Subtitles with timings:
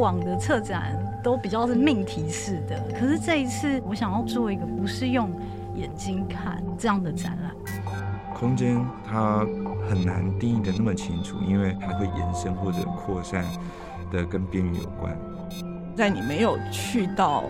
[0.00, 5.30] 往的策展都比较是命题式的，可是这一次我想要做一个不是用
[5.76, 7.54] 眼睛看这样的展览。
[8.34, 9.46] 空间它
[9.88, 13.44] 很难定义的那么清楚，因为它会延伸或者扩散
[14.10, 15.14] 的跟边缘有关。
[15.94, 17.44] 在你没有去到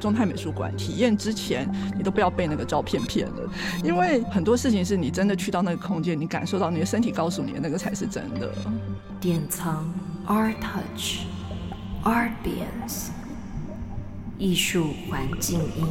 [0.00, 3.50] 中泰美术馆体验之前，你都不要被那个照片骗了，
[3.84, 8.50] 因为很多事情是你真的去到那个空间，你感受到你的身体告诉你的那个才是真的。
[9.20, 9.84] 典藏
[10.26, 11.26] Art Touch
[12.04, 13.10] Artbience
[14.36, 15.86] 艺术环境音。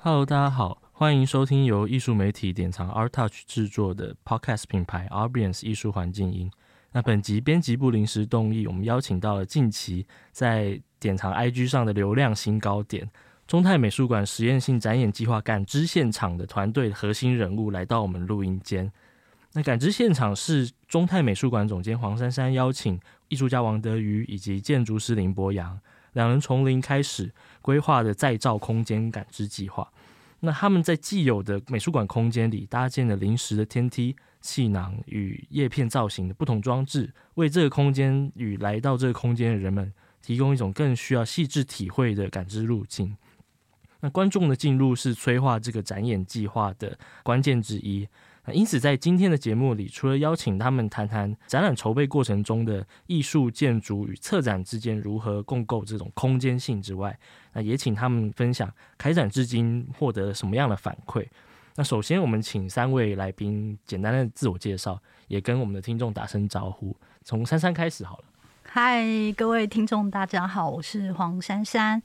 [0.00, 0.82] Hello，大家好。
[0.90, 6.50] 欢迎收听由艺术媒体典藏 Art Touch 制作的 Podcast 品牌 Artbience 艺术环境音。
[6.90, 13.08] 那本集编辑部临时动议，我们邀请到了近期在典藏 IG 上的流量新高点——
[13.46, 18.90] 中泰美术馆实验性展演计划感知现场的团队核心人物来到我们录音间。
[19.52, 25.78] 那感知现场是中泰美术馆总监黄珊珊邀请艺术家王德瑜以及建筑师林博洋
[26.14, 29.92] 两人从零开始规划的再造空间感知计划。
[30.40, 43.16] 那他们在既有的美术馆空间里搭建了临时的天梯、气囊与叶片造型的不同装置，为这个空间与来到这个空间的人们提供一种更需要细致体会的感知路径。
[44.02, 48.06] 那观众的进入是催化这个展演计划的关键之一。
[48.52, 57.16] 因此，在今天的节目里，除了邀请他们谈谈展览筹备过程中的艺术、建筑与策展之间如何共构这种空间性之外，
[57.52, 61.24] 那也请他们分享开展至今获得了什么样的反馈。
[61.76, 66.96] 那首先，我们请三位来宾简单的自我介绍，也跟我们的听众打声招呼。
[67.22, 68.24] 从珊珊开始好了。
[68.64, 69.06] 嗨，
[69.36, 72.02] 各位听众，大家好，我是黄珊珊。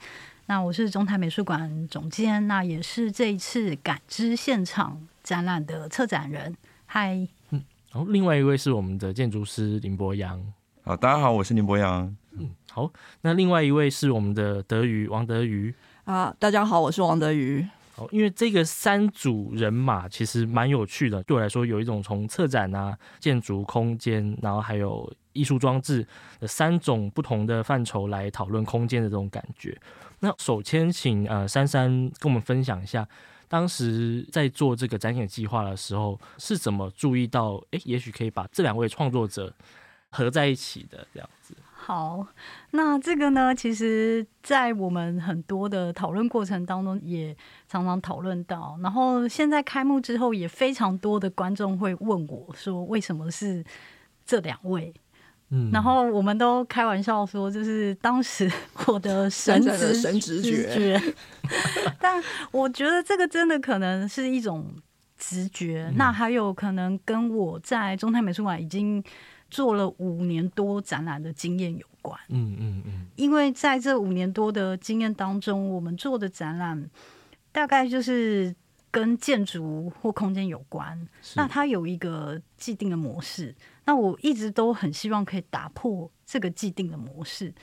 [0.50, 6.56] 那我是中台美术馆总监，那也是这一次感知现场展览的策展人。
[6.86, 7.16] 嗨，
[7.50, 10.42] 嗯，然后另外一位是我们的建筑师林博洋。
[10.84, 12.16] 好，大家好，我是林博洋。
[12.32, 12.90] 嗯，好，
[13.20, 15.76] 那另外一位是我们的德瑜王德瑜。
[16.06, 17.68] 啊，大家好，我是王德瑜。
[17.94, 26.08] 好，因为这个三组人马其实蛮有趣的，对我来说有一种从策展啊、建筑空间，然后还有艺术装置
[26.40, 29.78] 的三种不同的范畴来讨论空间的这种感觉。
[30.20, 31.90] 那首先请呃珊珊
[32.20, 33.08] 跟我们分享一下，
[33.48, 39.54] 当时在做这个展演计划的时候是怎么注意到，哎，也许可以把这两位创作者
[40.10, 41.56] 合在一起的这样子。
[41.72, 42.28] 好，
[42.72, 47.34] 那这个呢，其实，在我们很多的讨论过程当中，也
[47.70, 48.78] 常常讨论到。
[48.82, 53.64] 然后现在开幕之后，也非常多的观众会问我说，为什么是
[54.26, 54.94] 这两位？
[55.50, 58.52] 嗯，然后我们都开玩笑说，就是当时
[58.88, 61.02] 我的神直神直觉，
[62.00, 62.22] 但
[62.52, 64.66] 我觉得这个真的可能是一种
[65.18, 65.88] 直觉。
[65.90, 69.02] 嗯、那还有可能跟我在中泰美术馆已经
[69.50, 72.20] 做了五年多展览的经验有关。
[72.28, 76.90] 嗯嗯嗯，因为在这五年多的经验当中，我们做的展览
[77.54, 78.54] 大概就是
[78.92, 81.08] 跟建筑或空间有关。
[81.36, 83.56] 那它有一个既定的模式。
[83.86, 87.54] 那我一直都很希望可以打破这个既定的模式，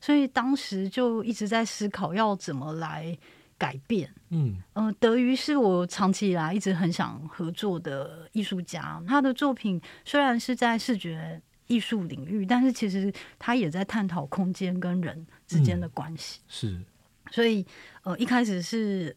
[0.00, 3.16] 所以当时就一直在思考要怎么来
[3.58, 4.10] 改变。
[4.30, 16.40] 嗯嗯、呃，德瑜是我长期以来一直很想合作的艺术家，他的作品虽然是在视觉艺术领域，但是其实他也在探讨空间跟人之间的关系。
[16.40, 16.82] 嗯、是，
[17.30, 17.66] 所以
[18.04, 19.14] 呃一开始是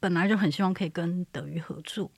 [0.00, 2.10] 本来就很希望可以跟德瑜合作，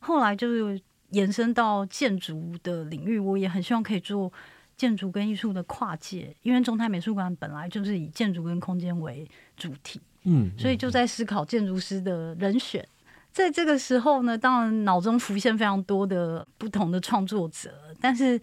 [0.00, 0.80] 后来就是。
[1.12, 4.30] 延伸到建筑的领域，我也很希望可以做
[4.76, 12.86] 建筑跟艺术的跨界，因为中泰美术馆本来就是以建筑跟空间为主题，嗯，所以就在思考建筑师的人选。
[13.32, 17.72] 在这个时候呢，当然脑中浮现非常多的不同的创作者，
[18.02, 18.38] 但是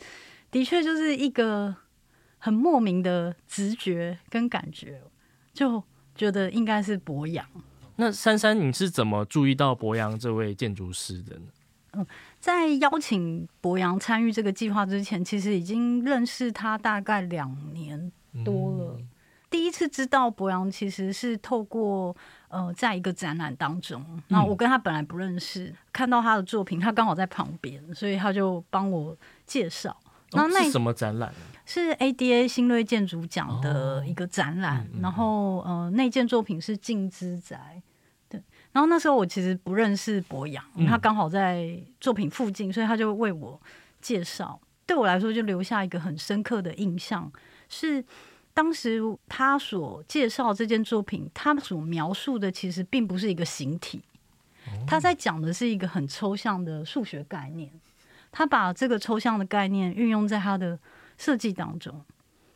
[0.49, 1.75] 的确就是一个
[2.39, 4.99] 很莫名的直觉跟感觉，
[5.53, 5.83] 就
[6.15, 7.47] 觉得应该是博洋。
[7.97, 11.45] 那珊珊，你是怎么注意到博洋这位建筑师的呢？
[11.93, 12.05] 嗯，
[12.41, 18.11] 在邀请博洋参与这个计划之前，其实已经认识他大概两年
[18.43, 18.97] 多了。
[18.99, 19.07] 嗯、
[19.49, 22.13] 第一次知道博洋，其实是透过
[22.49, 29.15] 呃，在一个展览当中，然后我跟他本来不认识，嗯、看到他的作品，他刚好在旁边，所以他就帮我
[29.45, 29.95] 介绍。
[30.33, 31.33] 那、哦、那是什么展览？
[31.65, 37.81] 是 ADA 新锐建筑奖的一个展览，哦嗯嗯、然后呃，那件作品是静之宅。
[38.75, 43.57] 然后那时候我其实不认识博洋，他刚好在作品附近，所以他就为我
[44.01, 44.59] 介绍。
[44.85, 47.31] 对我来说，就留下一个很深刻的印象，
[47.69, 48.03] 是
[48.53, 48.99] 当时
[49.29, 54.01] 他所介绍这件作品，他所描述的其实并不是一个形体，
[54.85, 57.71] 他在讲的是一个很抽象的数学概念，
[58.29, 60.77] 他把这个抽象的概念运用在他的
[61.17, 62.03] 设计当中，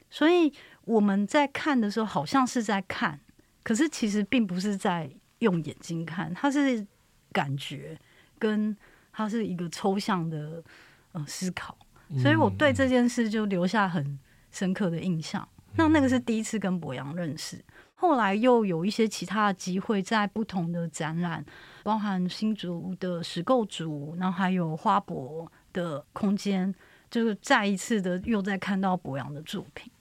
[0.10, 0.52] 所以
[0.84, 3.22] 我们在看的时候好像是在看，
[3.64, 6.86] 可是其实并不是在用眼睛看，它是
[7.32, 8.00] 感觉
[8.38, 8.76] 跟
[9.12, 10.64] 它是一个抽象的
[11.12, 11.78] 呃思考，
[12.22, 14.18] 所以我对这件事就留下很
[14.52, 15.48] 深刻的印象。
[15.76, 17.64] 那那个是第一次跟博洋认识。
[17.96, 21.46] 后来又有一些其他的机会，在不同的展览，
[21.84, 26.74] 包含新竹的石构竹，然后还有花博的空间，
[27.12, 29.92] 就是再一次的又在看到博洋的作品。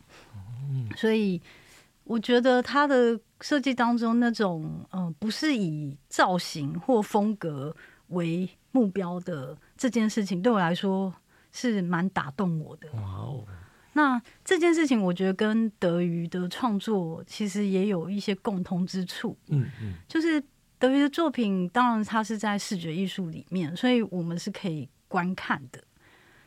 [0.96, 1.42] 所以
[2.08, 7.76] 我觉得他的设计当中那种，呃，不是以造型或风格
[8.08, 11.14] 为目标的这件事情，对我来说
[11.52, 12.90] 是蛮打动我的。
[12.94, 13.44] 哇哦
[13.92, 19.36] 那这件事情，我觉得跟德瑜的创作其实也有一些共通之处。
[19.48, 20.42] 嗯嗯，就是
[20.78, 25.82] 德瑜的作品，当然他是在视觉艺术里面，所以我们是可以观看的。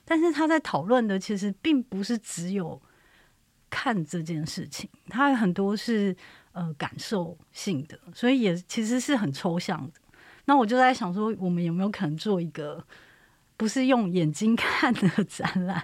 [0.05, 2.81] 但是他在讨论的，其实并不是只有
[3.71, 6.15] 看这件事情，它有很多是
[6.51, 9.93] 呃感受性的，所以也其实是很抽象的。
[10.45, 12.83] 那我就在想说，我们有没有可能做一个
[13.57, 15.83] 不是用眼睛 看的展览？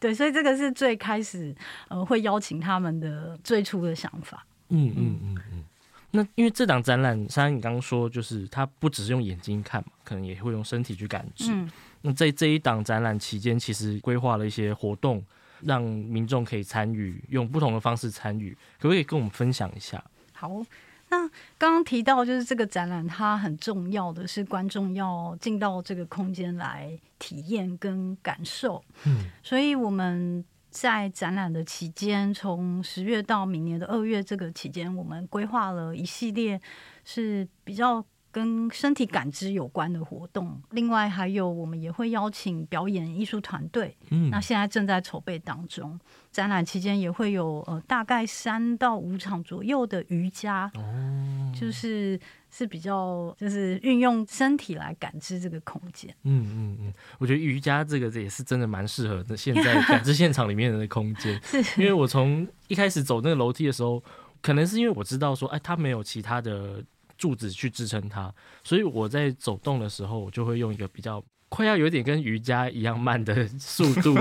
[0.00, 1.54] 对，所以这个是最开始
[1.88, 4.44] 呃会邀请他们的最初的想法。
[4.70, 5.64] 嗯嗯嗯嗯。
[6.10, 11.52] 那因为这档展览，像你刚刚说，就是它不只是用眼睛看嘛，可能也会用身体去感知。
[11.52, 11.70] 嗯。
[12.00, 15.24] 那在这一档展览期间，其实规划了一些活动，
[15.64, 20.02] 让民众可以参与，用不同的方式参与，可不可以跟我们分享一下？
[20.32, 20.64] 好。
[21.08, 21.28] 那
[21.58, 28.82] 刚刚提到，就是这个展览，它很重要的是观众要进到这个空间来体验跟感受。
[29.04, 36.58] 嗯，所以我们在展览的期间，从十月到明年的二月这个期间，我们规划了一系列
[37.04, 38.02] 是比较。
[38.32, 43.94] 跟身体感知有关的活动，另外还有我们也会邀请表演艺术团队。
[44.10, 46.00] 嗯，那现在正在筹备当中。
[46.32, 52.18] 展览期间也会有呃大概三到五场左右的瑜伽，哦，就是
[52.50, 56.10] 是比较就是运用身体来感知这个空间。
[56.22, 59.36] 嗯嗯嗯，我觉得瑜伽这个也是真的蛮适合的。
[59.36, 61.38] 现在 感知现场里面的空间，
[61.76, 64.02] 因为我从一开始走那个楼梯的时候，
[64.40, 66.82] 可能是因为我知道说，哎，它没有其他的。
[67.18, 68.32] 柱子去支撑它，
[68.64, 74.16] 所以我在走动的时候，我就会用一个比较快要有点跟瑜伽一样慢的速度，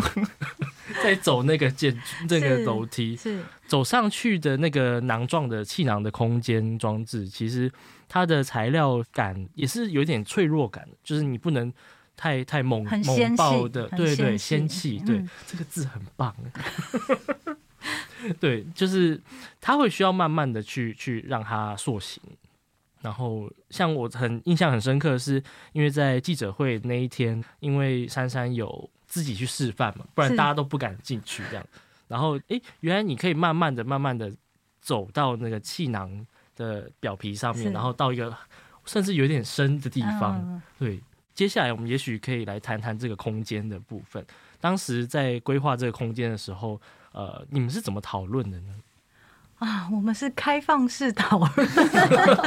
[1.01, 1.97] 在走那个建
[2.29, 7.71] 那个楼梯，是走上去的那个囊状的气囊的空间装置，其实
[8.09, 11.71] 它的材料感也是有点脆弱感，就是你不能
[12.17, 16.35] 太太猛猛爆的，对对，仙气，对、嗯、这个字很棒，
[18.41, 19.19] 对，就是
[19.61, 22.21] 它会需要慢慢的去去让它塑形。
[23.01, 25.42] 然后，像我很印象很深刻的是，
[25.74, 31.65] 因为在记者会那一天，因为珊珊有自己去示范嘛，不然大家都不敢进去这样。
[32.07, 34.31] 然后，哎，原来你可以慢慢的、慢慢的
[34.80, 38.36] 走到那个气囊的表皮上面，然后到一个
[38.86, 40.39] 甚至有点深的地方。
[40.39, 41.01] 嗯、对，
[41.33, 44.24] 接下来我们也许可以来谈谈这个空间的部分。
[44.59, 46.80] 当时在规划这个空间的时候，
[47.13, 48.75] 呃，你们是怎么讨论的呢？
[49.62, 51.52] 啊，我们是开放式讨论。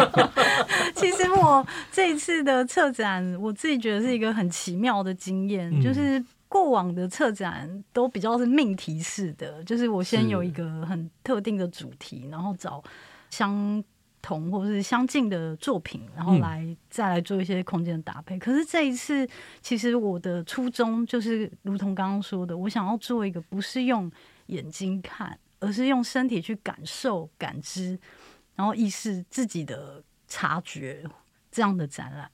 [0.96, 5.70] 其实我这一次的策展，我自己觉得是一个很奇妙的经验。
[5.72, 12.82] 嗯、就是过往的策展都比较是命题式的，就是我先有一个很特定的主题，然后找
[13.30, 13.82] 相
[14.20, 18.34] 同或是相近的作品，然后来再来做一些空间的搭配。
[18.34, 19.24] 嗯、可是这一次，
[19.62, 24.10] 其实我的初衷就是如同刚刚说的，我想要做一个不是用
[24.46, 25.38] 眼睛看。
[25.64, 27.98] 而是用身体去感受、感知，
[28.54, 31.02] 然后意识自己的察觉
[31.50, 32.30] 这样的展览。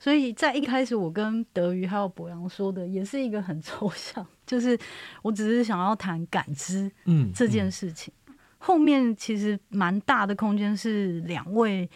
[0.00, 4.76] 所以在一开始，我跟德瑜还有博洋说的，也是一个很抽象，就是
[5.22, 8.12] 我只是想要谈感知，嗯，这件事情。
[8.26, 11.88] 嗯嗯、后面其实蛮大的空间是两位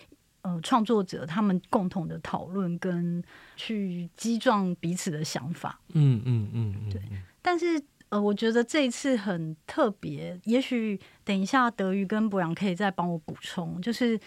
[0.42, 3.20] 呃创作者他们共同的讨论跟
[3.56, 5.80] 去击撞彼此的想法。
[5.94, 7.02] 嗯嗯嗯，嗯嗯对。
[7.42, 7.82] 但是。
[8.08, 13.80] 呃，我觉得这一次很特别，也许等一下德瑜跟博洋可以再帮我补充。
[13.80, 14.18] 就是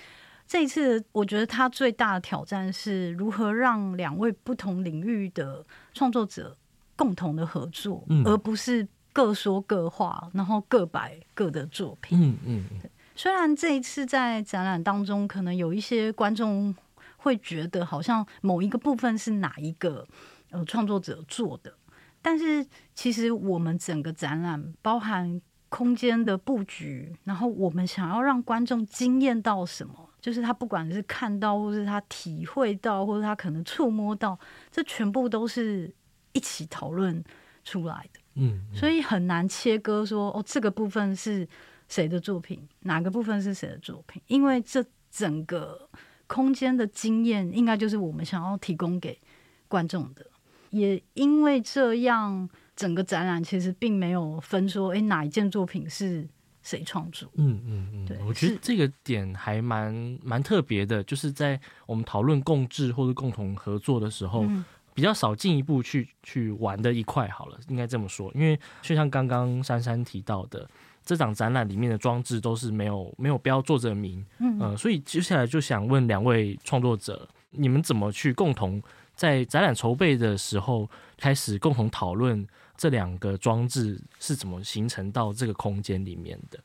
[0.46, 6.58] 这一次，我觉得他最大的挑战是如何让两位不同领域的创作者
[6.96, 12.20] 共同的合作，嗯、而不是各说各话，然后各摆各的作品。
[12.22, 12.66] 嗯嗯。
[12.72, 16.74] 嗯虽然这一次在展览当中，可能有一些观众
[17.18, 20.08] 会觉得好像某一个部分是哪一个
[20.52, 21.74] 呃创作者做的。
[22.22, 34.38] 但是，其实我们整个展览包含空间的布局，然后我们想要让观众惊艳到什么，就是他不管是看到，或是他体会到，或者他可能触摸到，
[34.72, 35.94] 这全部都是
[36.34, 37.24] 一起讨论
[37.64, 38.20] 出来的。
[38.36, 41.48] 嗯，嗯，所以很难切割说哦，这个部分是
[41.88, 45.90] 谁的作品，哪个部分是谁的作品，因为这整个
[46.28, 49.20] 空间的经验，应该就是我们想要提供给
[49.68, 50.26] 观众的。
[50.70, 56.28] 也因为这样，整个展览其实并没有分说，哎，哪一件作品是。
[56.62, 57.28] 谁创作？
[57.36, 67.30] 嗯嗯嗯，对，我觉得这个点还蛮蛮特别的，就是在我们讨论共治或者共同合作的时候，嗯、比较少进一步去去玩的一块。
[67.30, 70.70] 好了，应该这么说，因为就像刚刚珊珊提到的，
[71.04, 78.84] 这场展览里面的装置都是没有没有标作者名，嗯、呃，所以接下来就想问两位创作者，你们怎么去共同
[79.20, 82.48] 在展览筹备的时候开始共同讨论？
[82.78, 86.58] 这两个装置是怎么形成到这个空间里面的？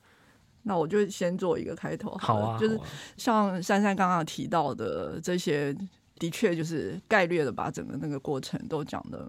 [0.62, 2.78] 那我就先做一个开头好，好啊，就是
[3.16, 5.76] 像珊珊刚刚提到的这些，
[6.20, 9.28] 的确就是概略的把整个那个过程都讲的，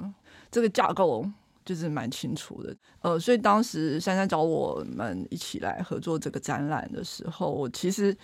[0.51, 1.27] 这个架构
[1.65, 2.77] 就是蛮清楚的。
[3.01, 8.15] 呃，所以当时珊珊找我们一起来合作这个展览的时候，我其实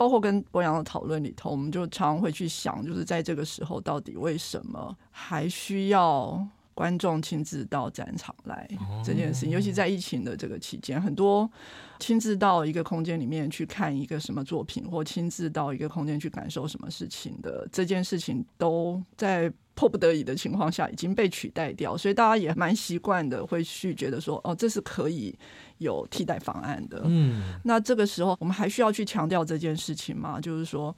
[0.00, 6.42] 包括跟博洋的讨论里头，我们就常常会去想，就是在这个时候到底为什么还需要。
[6.72, 8.66] 观众亲自到展场来
[9.04, 11.50] 这件事情，尤其在疫情的这个期间，很多
[11.98, 25.34] 亲自到一个空间里面去看一个什么作品，或亲自到一个空间去感受什么事情的这件事情，都在迫不得已的情况下已经被取代掉，所以大家也蛮习惯的会去觉得说，哦，这是可以
[25.78, 27.02] 有替代方案的。
[27.04, 30.40] 嗯，那这个时候我们还需要去强调这件事情吗？
[30.40, 30.94] 就是说。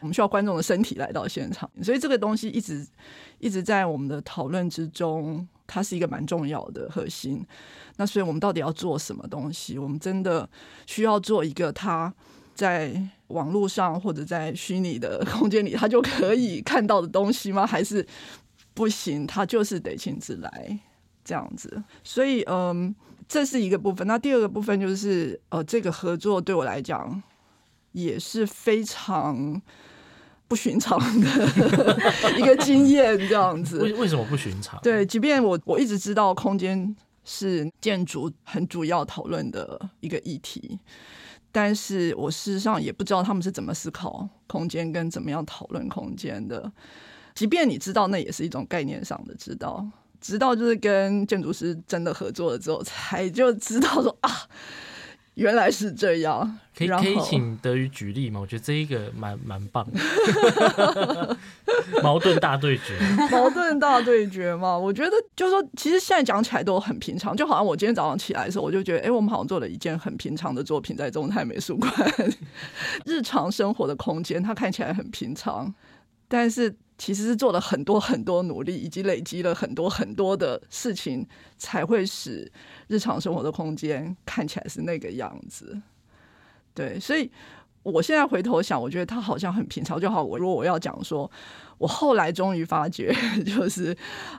[0.00, 2.84] 我们需要观众的身体来到现场，所以这个东西一直
[3.38, 7.46] 一直在我们的讨论之中，它是一个蛮重要的核心。
[7.98, 9.78] 那所以我们到底要做什么东西？
[9.78, 10.50] 我们真的
[10.88, 12.12] 需要做一个他
[12.54, 12.92] 在
[13.28, 17.66] 网络上或者在虚拟的空间里他就可以看到的东西吗？
[17.66, 18.06] 还是
[18.74, 19.26] 不行？
[19.26, 20.78] 他就是得亲自来
[21.24, 21.82] 这样子。
[22.04, 22.94] 所以，嗯，
[23.28, 24.06] 这是一个部分。
[24.06, 27.22] 那第二个部分就是，呃，这个合作对我来讲
[27.92, 29.60] 也是非常。
[30.48, 31.26] 不寻常的
[32.36, 33.78] 一个经验，这样子。
[33.78, 34.78] 为为什么不寻常？
[34.82, 36.94] 对，即便我我一直知道空间
[37.24, 40.78] 是建筑很主要讨论的一个议题，
[41.52, 46.72] 但是我事实上也不知道他们是怎么思考空间跟怎么样讨论空间的。
[47.34, 49.86] 即便你知道，那也是一种概念上的知道。
[50.20, 54.30] 直到就是跟建筑师真的合作了之后，才就知道说啊。
[55.34, 58.40] 原来是这样，可以可以请德瑜举例吗？
[58.40, 61.36] 我觉得这一个蛮蛮棒的，
[62.02, 62.98] 矛盾大对决，
[63.30, 64.76] 矛盾大对决嘛。
[64.76, 71.90] 我觉得就是说，其实现在讲起来都很平常，就好像我今天早上起来的时候，我就觉得，哎，我们好像做了一件很平常的作品在中泰美术馆，
[73.06, 75.74] 日常生活的空间，它看起来很平常，
[76.28, 76.74] 但是。
[77.02, 81.26] 其实是做了很多很多努力，以及累积了很多很多的事情，
[81.58, 82.48] 才会使
[82.86, 85.82] 日常生活的空间看起来是那个样子。
[86.72, 87.28] 对，所以
[87.82, 90.22] 我现在回头想，我觉得他好像很平常就好。
[90.22, 91.28] 我如果我要讲说，
[91.76, 93.12] 我后来终于发觉，
[93.44, 93.96] 就是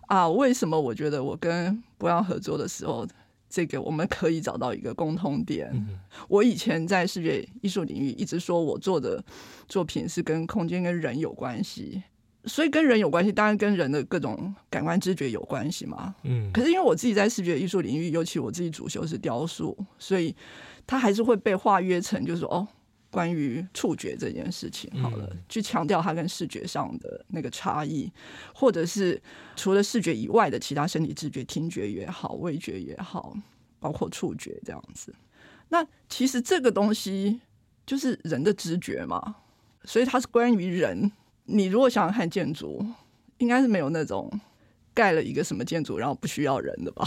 [0.07, 3.05] 啊，为什么我觉得我跟不要合作的时候，
[3.49, 5.69] 这个我们可以找到一个共通点。
[5.73, 5.99] 嗯。
[6.29, 9.21] 我以前在视觉艺术领域一直说我做的
[9.67, 12.01] 作品是跟空间跟人有关系。
[12.45, 16.13] 所以跟人有关系，当然跟人的各种感官知觉有关系嘛。
[16.23, 16.51] 嗯。
[16.51, 20.35] 可是因为我自己在视觉艺术领域，尤其我自己主修是雕塑，所以
[20.85, 22.67] 它还是会被化约成，就是说哦，
[23.09, 28.11] 关于触觉这件事情，好了，去强调它跟视觉上的那个差异，
[28.53, 29.21] 或者是
[29.55, 33.33] 除了视觉以外的其他身体知觉，听觉也好，味觉也好，
[33.79, 35.15] 包括触觉这样子。
[35.69, 37.39] 那其实这个东西
[37.85, 39.35] 就是人的知觉嘛，
[39.85, 41.09] 所以它是关于人。
[41.45, 42.85] 你如果想想看建筑，
[43.37, 44.31] 应该是没有那种
[44.93, 47.05] 盖了一个什么建筑，然后不需要人的吧？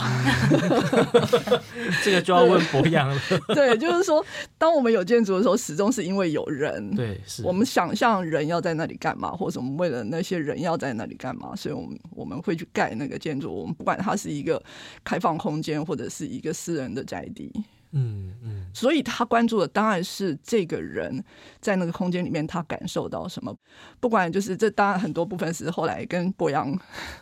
[2.03, 3.21] 这个就要问博洋了。
[3.55, 4.25] 对，就是说，
[4.59, 6.95] 当我们有建筑的时候，始终是因为有人。
[6.95, 13.53] 对，是我们想象人要在那里干嘛，或者我们为了那些人要在那里干嘛，所以我们我们会去盖那个建筑。
[13.53, 14.63] 我们不管它是一个
[15.05, 17.53] 开放空间，或者是一个私人的宅地。
[17.99, 21.25] 嗯嗯，所以他关注的当然是这个人
[21.61, 23.57] 在那个空间里面他感受到什么，
[24.01, 26.79] 不管就是这当然很多部分是后来跟博洋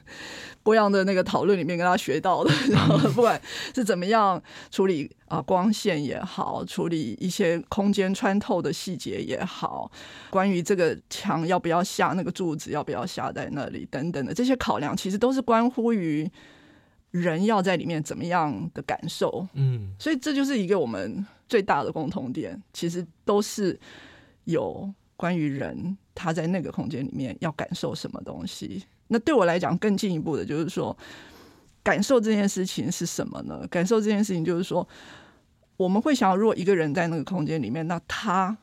[0.65, 3.41] 博洋的那个讨论里面跟他学到的，然 后不管
[3.73, 9.89] 是怎么样处理啊光线也好，处理一些空间穿透的细节也好，
[10.31, 16.29] 关于这个墙要不要下，那个柱子要不要下在那里等等的这些考量，其实都是关乎于。
[17.15, 19.47] 人要在里面怎么样的感受？
[19.53, 23.79] 嗯，所以这就是一个我们最大的共同点，其实都是
[24.45, 28.85] 有关于人他在那个空间里面要感受什么东西。
[29.07, 30.97] 那对我来讲，更进一步的就是说，
[31.85, 33.65] 感受这件事情是什么呢？
[33.69, 34.87] 感受这件事情就是说，
[35.77, 38.59] 我们会想要，如果一个人在那个空间里面，那他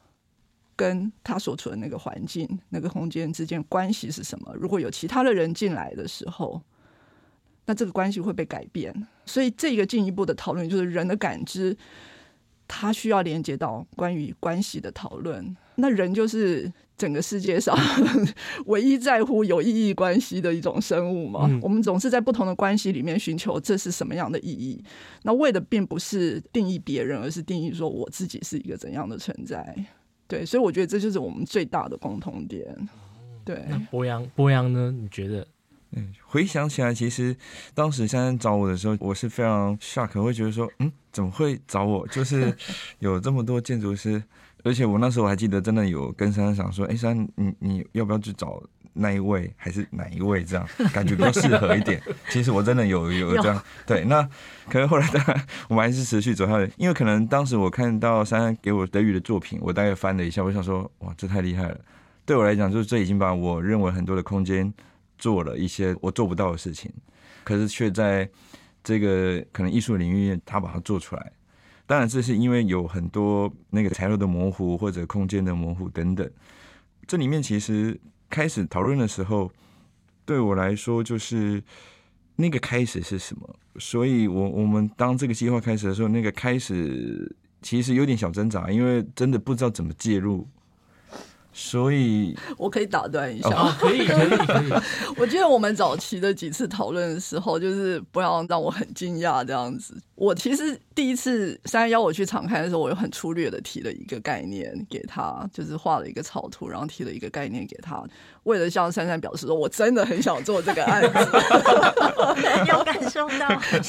[0.75, 4.53] 跟他所处的那个环境、那个空间之间关系是什么？
[4.55, 6.62] 如果有其他的人进来的时候，
[7.65, 8.93] 那这个关系会被改变。
[9.25, 11.77] 所以，这个进一步的讨论就是人的感知。
[12.73, 15.57] 它需要连接到关于关系的讨论。
[15.75, 17.77] 那人就是整个世界上
[18.67, 21.41] 唯一在乎有意义关系的一种生物嘛。
[21.61, 24.81] 我们总是在不同的关系里面寻求这是什么样的意义。
[25.23, 29.75] 那为的并不是定义别人，而是定义说我自己是一个怎样的存在。
[30.29, 32.73] 对，所以我觉得这就是我们最大的共同点。
[33.43, 34.95] 对，那博洋，博洋呢？
[34.97, 35.45] 你觉得？
[35.93, 37.36] 嗯，回想起来，其实
[37.74, 42.07] 当时珊珊找我的时候，我是非常 shock，会觉得说，嗯，怎么会找我？
[42.07, 42.55] 就是
[43.00, 44.24] 有这么多建筑师，
[44.63, 50.43] 而且我那时候我还记得，真的有跟珊珊想说，哎，珊，你你要不要去找那一位，还是哪一位？
[50.45, 52.01] 这样感觉比较适合一点。
[52.31, 54.05] 其实我真的有有这样，对。
[54.05, 54.21] 那
[54.69, 61.77] 可是后来当然 我们还是持续走下去，因为可能当时我看到珊珊给我德语的作品，我大概翻了一下，我想说，哇，这太厉害了。
[62.25, 64.74] 对我来讲，就是这已经把我认为很多的空间。
[65.21, 66.91] 做了一些我做不到的事情，
[67.43, 68.27] 可是却在
[68.83, 71.31] 这个可能艺术领域，他把它做出来。
[71.85, 76.27] 当然，这是因为有很多那个材料的模糊或者空间的模糊等等。
[77.05, 77.99] 这里面其实
[78.29, 79.51] 开始讨论的时候，
[80.25, 81.61] 对我来说就是
[82.35, 83.55] 那个开始是什么？
[83.77, 90.47] 所以我我们当这个计划开始的时候，那个开始其实有点小挣扎，因为真的不知道怎么介入。
[91.53, 94.81] 所以， 我可以打断一下，哦，可以，可以，可以。
[95.17, 99.96] 我记得我们早期的几次讨论的时候，就是不要让我很惊讶这样子。
[100.15, 108.01] 我其实第一次珊珊邀我去场勘的时候，我又很粗略的提了一个概念给他，就是画了一个草图，然后提了一个概念给他，
[108.43, 111.10] 为了向珊珊表示说我真的很想做这个案子，
[112.70, 113.48] 有感受到。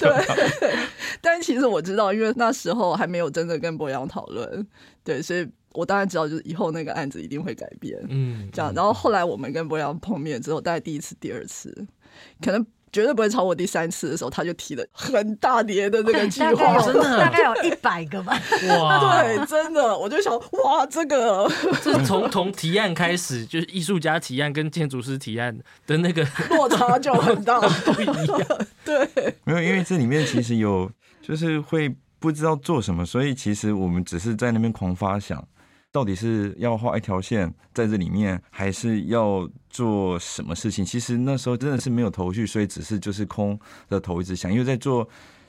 [0.60, 0.74] 对，
[1.20, 4.66] 但其实我知道，因为那时候还没有真的跟博洋讨论，
[5.04, 5.48] 对，所以。
[5.74, 8.72] 我当然知道，就是以后那个案子一定会改变，嗯，这样。
[8.74, 11.86] 然后后来我们跟博洋碰面之后，大概第一次、第二次，
[12.42, 18.38] 可能绝对不会超过第三次的时候，他就提了很大叠的那个计划，真的大概有一百个吧。
[18.68, 21.50] 哇， 对，真的，我就想，哇，这个，
[21.82, 25.56] 这是从从提案开始，就是艺术家提案跟建筑师提案
[25.86, 28.66] 的那个落差就很大，不一样。
[28.84, 29.08] 对，
[29.44, 30.90] 没有，因为这里面其实有，
[31.22, 35.42] 就是会不知道做什么，所以其实我们只是在那边狂发想。
[35.92, 40.82] 到底是要画一条线在这里面，还是要做什么事情？
[40.82, 44.50] 其实那时候真的是没有头绪，所以只是就是空的头一直想。
[44.50, 45.06] 因为在做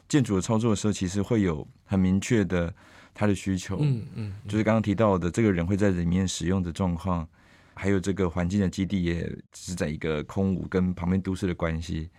[0.10, 2.72] 建筑的操作的时候，其实会有很明确的
[3.14, 7.26] 他的需求，嗯嗯，就是刚刚提到的这个人会在里面使用的状况，
[7.74, 9.22] 还有这个环境的基地也
[9.54, 12.10] 只是在一个空无跟旁边都市的关系。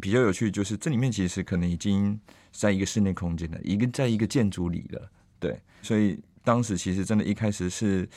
[0.00, 2.16] 比较有趣就是这里面其实可能已经
[2.52, 5.10] 在一个室内空间了，一个在一个建筑里了，
[5.40, 6.16] 对，所以。
[6.44, 8.08] 当时其实真的，一开始是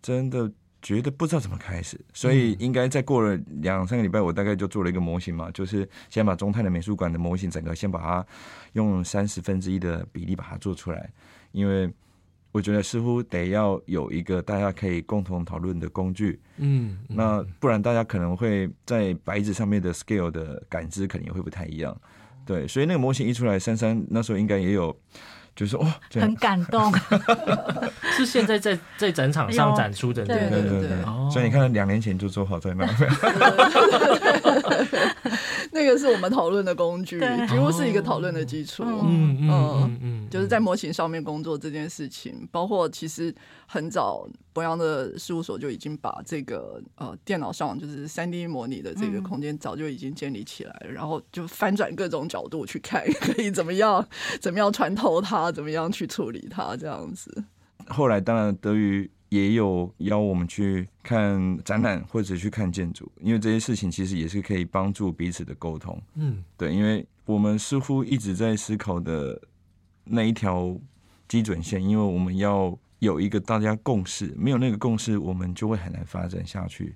[0.00, 8.26] 真的觉得不知道怎么开始，所以应该再过了两三个礼拜，我大概就做了一个模型嘛，就是先把中泰的美术馆的模型整个先把它
[8.72, 11.12] 用三十分之一的比例把它做出来，
[11.52, 11.88] 因为
[12.50, 21.96] 我觉得似乎得要有一个大家可以共同讨论的工具，嗯，那不然大家可能会在白纸上面的 scale 的感知肯定也会不太一样，
[22.44, 24.98] 对，所以那个模型一出来，珊珊那时候应该也有。
[25.54, 26.92] 就是哦，很感动，
[28.16, 31.30] 是现在在在展场上展出的，对对对对。
[31.30, 32.86] 所以你看，两年前就做好在那。
[35.72, 38.82] 那个是我们讨论的工具，几乎是一个讨论的基础。
[38.84, 43.34] 嗯嗯嗯，就是在模型上面工作这件事情，包括其实
[43.66, 54.06] 很早博洋的事务所就已经把这个呃电脑上就是三 D 模拟的这个空间早就已经建立起来了，然后就翻转各种角度去看，可以怎么样
[54.40, 55.52] 怎么样穿透它。
[55.52, 56.74] 怎么样去处理它？
[56.76, 57.44] 这样子。
[57.88, 65.98] 后来当然德语也有邀我们去看展览或者去看建筑，因为这些事情其实也是可以帮助彼此的沟通。
[66.16, 69.40] 嗯，对，因为我们似乎一直在思考的
[70.04, 70.78] 那一条
[71.26, 76.94] 基准线，因为我们要有一个大家共识，没有那个共识，我们就会很难发展下去。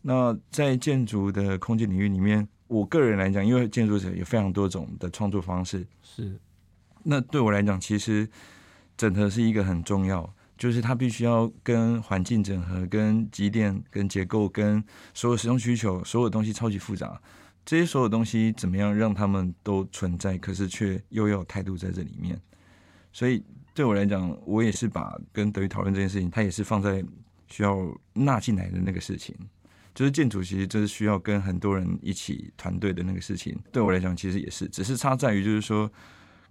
[0.00, 6.40] 那在建筑的空间领域里面，我个人来讲，因为建筑者有非常多种的创作方式，是。
[7.02, 8.26] 那对我来讲，其实
[8.96, 14.80] 整合是一个很重要，就是它必须要跟环境整合、跟机电、跟结构、跟
[15.12, 17.20] 所有使用需求，所有东西超级复杂。
[17.66, 22.40] 这些所有东西怎么样让他们都存在，可是却又要有态度在这里面。
[23.12, 23.42] 所以
[23.74, 27.04] 对我来讲，我也是把跟德语讨论这件事情，它也是放在
[27.48, 27.76] 需要
[28.12, 29.34] 纳进来的那个事情。
[29.92, 33.58] 就是建筑，其实就是需要跟很多人一起团队的那个事情。
[33.72, 35.90] 对我来讲，其实也是，只是差在于就是说，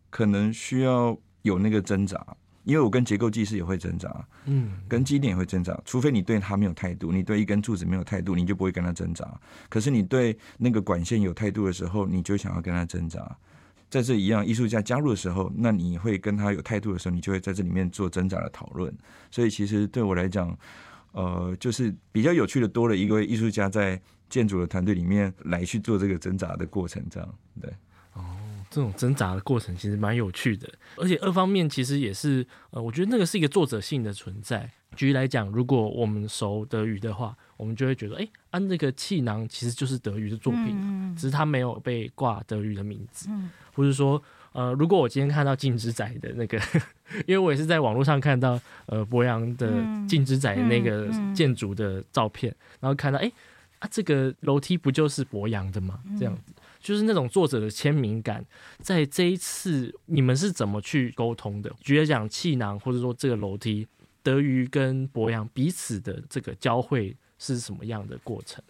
[0.09, 2.35] 可能需要有那个挣扎。
[2.63, 5.79] 因为我跟结构技师也会挣扎，嗯，跟机电也会挣扎。
[5.83, 9.27] 除非你对他没有态度，你对一根柱子没有态度，你就不会跟他挣扎。
[9.69, 13.35] 可是你对那个管线有态度的时候，你就想要跟他挣扎。
[13.89, 18.93] 在这一样，艺术家加入的时候，那你会跟他有态度的时候，你就会在这里面做挣扎的讨论。
[19.29, 20.57] 所以其实对我来讲，
[21.11, 27.73] 呃，就是比较有趣的多了一个艺术家在建筑的团队里面来去做这个挣扎的过程，这样对。
[28.71, 34.71] 这种挣扎的过程其实蛮有趣的，而且二方面其实也是，呃，我觉得那个是一个作者性的存在。
[34.95, 43.27] 举例来讲，如果我们熟德语的话，我们就会觉得，哎，按、啊、那个气囊其实就是德语的作品，嗯、只是它没有被挂德语的名字。
[43.29, 44.21] 嗯、或者说，
[44.53, 46.57] 呃，如果我今天看到镜之仔的那个，
[47.27, 49.69] 因为我也是在网络上看到，呃，博洋的
[50.07, 53.31] 镜之仔那个建筑的照片，然后看到，哎，
[53.79, 55.99] 啊，这个楼梯不就是博洋的吗？
[56.17, 56.53] 这样子。
[56.81, 58.43] 就是那种作者的签名感，
[58.79, 61.71] 在这一次你们是怎么去沟通的？
[61.79, 63.87] 举例讲气囊，或者说这个楼梯，
[64.23, 68.63] 德瑜跟博洋彼此的这个交汇是什么样的过程？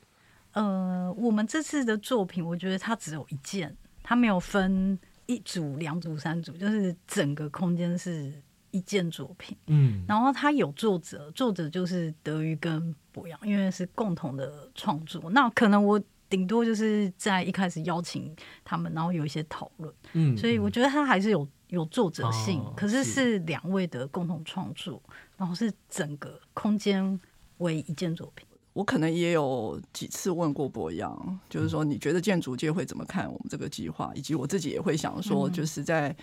[0.52, 8.34] 呃，我们这次的作品，我觉得它只有一件，它没有分一组、两组、三组，就是整个空间是
[8.71, 9.58] 一件作品。
[9.67, 15.30] 嗯，然后它有作者，作者就是德瑜跟博洋，因为是共同的创作。
[15.32, 16.02] 那可能我。
[16.32, 25.00] 顶多就是在一开始邀请他们，然后有一些讨论，嗯，所以我觉得他还是有有作者性，哦、可是是两位的共同创作，
[25.38, 27.20] 然后是整个空间
[27.58, 28.48] 为一件作品。
[28.74, 36.15] 我可能也有几次问过博洋，就是说你觉得建筑界会怎么看我们这个计划，以及我自己也会想说，就是在。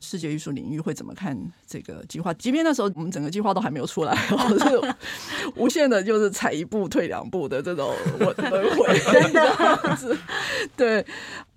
[0.00, 2.32] 视觉艺术领域会怎么看这个计划？
[2.34, 4.94] 即便那时候我们整个计划都还没有出来， 我是
[5.56, 10.16] 无限的，就是踩一步退两步的这种轮回， 真的。
[10.76, 11.04] 对，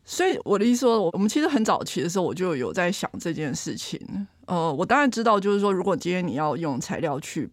[0.05, 3.99] 所以我的意思说，我们其实很早期的时候，我就有在想这件事情。
[4.45, 7.49] 呃，我当然知道，就是说，如果今天你要用材料去。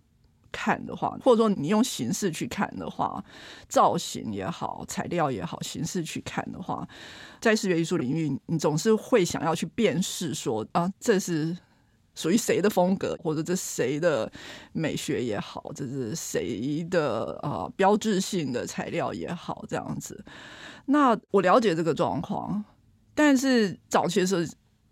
[0.52, 3.24] 看的话，或者说你用形式去看的话，
[3.68, 6.86] 造型也好，材料也好，形式去看的话，
[7.40, 11.56] 在视觉艺术领域，你总是会想要去辨识说啊，这是
[12.14, 14.30] 属于谁的风格，或者这谁的
[14.72, 20.24] 美学也好，这是谁的啊标志性的材料也好，这样子。
[20.86, 22.64] 那我了解这个状况，
[23.14, 24.42] 但是早期的时候。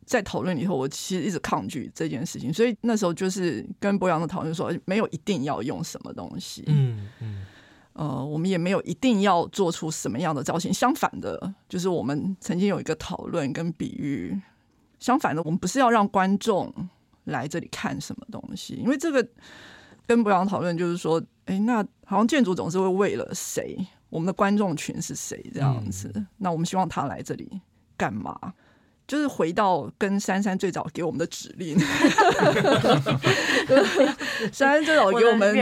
[0.07, 7.45] 在讨论以后，我其实一直抗拒这件事情，所以那时候就是跟博洋的讨论说，没有一定要用什么东西，嗯嗯，
[7.93, 10.73] 呃，我们也没有一定要做出什么样的造型。
[10.73, 14.41] 相反的，就是我们曾经有一个讨论跟比喻，
[15.01, 16.73] 相反的，我们不是要让观众
[17.25, 19.29] 来这里看什么东西，因为这个
[20.07, 23.77] 跟博洋讨论就是说，哎，那好像建筑总是会为了谁，
[24.09, 25.45] 我们的观众群是谁？
[25.53, 27.61] 这样子，嗯、那我们希望他来这里
[27.97, 28.55] 干嘛？
[29.07, 31.79] 就是回到跟珊珊最早给我们的指令，
[34.53, 35.55] 珊珊最早给我们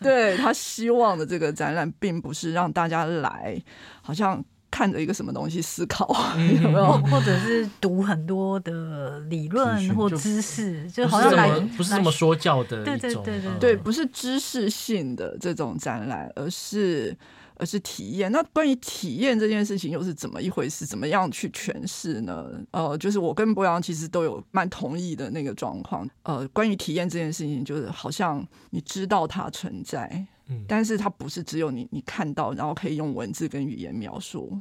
[0.00, 3.62] 对他希望的这个展览，并不是让大家来，
[4.00, 6.08] 好像看着一个什么东西思考，
[6.62, 6.92] 有没有？
[7.10, 17.14] 或者是读很多的理论或知识，就好像来不是这么说教的，对对对对对，不是知识性的这种展览，而是。
[17.60, 18.32] 而是体验。
[18.32, 20.86] 那关于体验这件事情又是怎么一回事？
[20.86, 22.46] 怎么样去诠释呢？
[22.70, 26.08] 呃，就是我跟博洋其实都有蛮同意的那个状况。
[26.22, 34.58] 呃，关于体验这件事情，就是好像你知道它存在，嗯，但是它不是只有你你看到，然后可以用文字跟语言描述。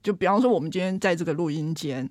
[0.00, 2.08] 就比方说，我们今天在这个录音间，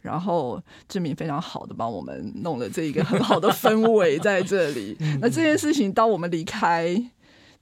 [0.00, 4.96] 然后志明非常好的帮我们弄了这一个很好的氛围在这里。
[5.20, 7.00] 那这件事情，当我们离开。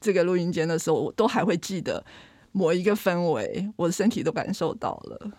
[0.04, 2.04] 这个录音间的时候，我都还会记得
[2.52, 5.32] 某一个氛围，我的身体都感受到了。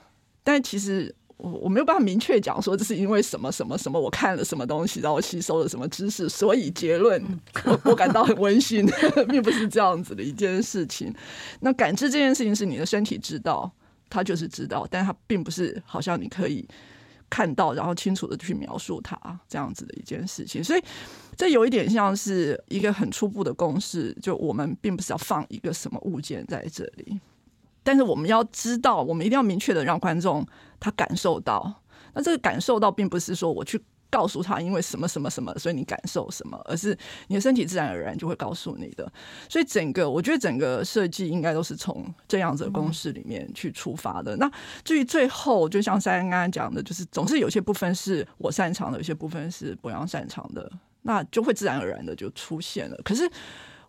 [0.43, 7.23] 但其实我我没有办法明确讲说这是因为什么什么什么，我看了什么东西，然后吸收了什么知识，所以结论
[7.65, 8.86] 我我感到很温馨，
[9.30, 11.13] 并不是这样子的一件事情。
[11.60, 13.71] 那感知这件事情是你的身体知道，
[14.10, 16.67] 它就是知道，但它并不是好像你可以。
[17.30, 20.84] 看到，然后清楚的去描述它这样子的一件事情，所以
[21.36, 27.20] 这有一点像是一个很初步的公式，就我们并不是要放一个什么物件在这里，
[27.84, 30.46] 但是我们要知道，我们一定要明确的让观众
[30.80, 31.82] 他感受到，
[32.14, 33.82] 那这个感受到并不是说我去。
[34.10, 39.12] 告诉他，因为什么什么什么，所以你感受什么，而是你的身体自然而然就会告诉你的。
[39.50, 44.36] 所以整个，我觉得整个设计应该都是从这样子的公式里面去出发的。
[44.38, 44.50] 那
[44.84, 52.98] 至于最后，就像珊珊刚刚讲的，就是总是有些部分是我擅长的，有些部分是柏杨擅长的，那就会自然而然的就出现了。
[53.04, 53.30] 可是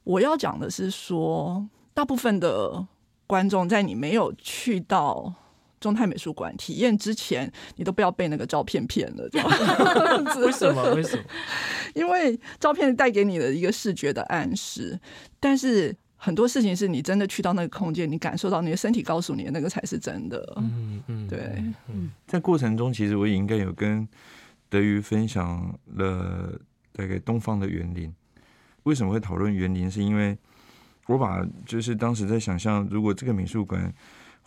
[0.02, 2.86] 我要讲的是说，大部分的
[3.26, 5.32] 观众在你没有去到
[5.80, 9.48] 中泰美术馆体验之前，你都不要被那个照片骗了，这样
[10.40, 10.94] 为什么？
[10.94, 11.22] 为什么？
[11.94, 14.98] 因为照片带给你的一个视觉的暗示，
[15.38, 20.54] 但是很多事情是你真的去到那个空间，你感受到你的身体告诉你的那个才是真的。
[20.56, 21.62] 嗯嗯，对。
[21.88, 24.08] 嗯，在过程中，其实我也应该有跟
[24.68, 26.58] 德瑜分享了
[26.92, 28.12] 大概东方的园林。
[28.84, 29.90] 为什么会讨论园林？
[29.90, 30.36] 是因为
[31.06, 33.92] 我把就是当时在想象，如果这个美术馆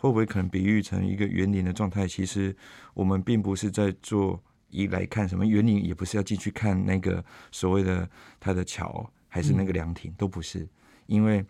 [0.00, 2.08] 会不会可能比喻成一个园林的状态？
[2.08, 2.56] 其实
[2.94, 8.08] 我们并不是在做一来看什么园林，也不是要进去看那个所谓的
[8.40, 10.66] 它的桥，还是那个凉亭，都不是。
[11.04, 11.44] 因为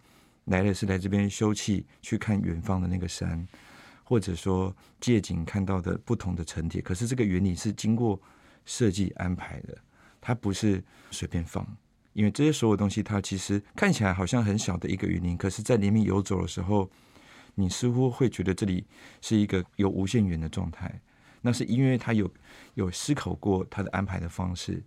[0.46, 3.46] 来的是来这边休憩，去看远方的那个山，
[4.02, 6.82] 或者说借景看到的不同的层叠。
[6.82, 8.20] 可是这个园林是经过
[8.64, 9.78] 设计安排的，
[10.20, 10.82] 它不是
[11.12, 11.64] 随便放。
[12.14, 16.90] 因为这些所有东西，它其实看起来好像很小的一个园林，可是，在里面游走的时候，
[17.54, 18.86] 你似乎会觉得这里
[19.20, 21.00] 是一个有无限远的状态。
[21.42, 22.30] 那是因为他有
[22.74, 24.82] 有思考过他的安排的方式。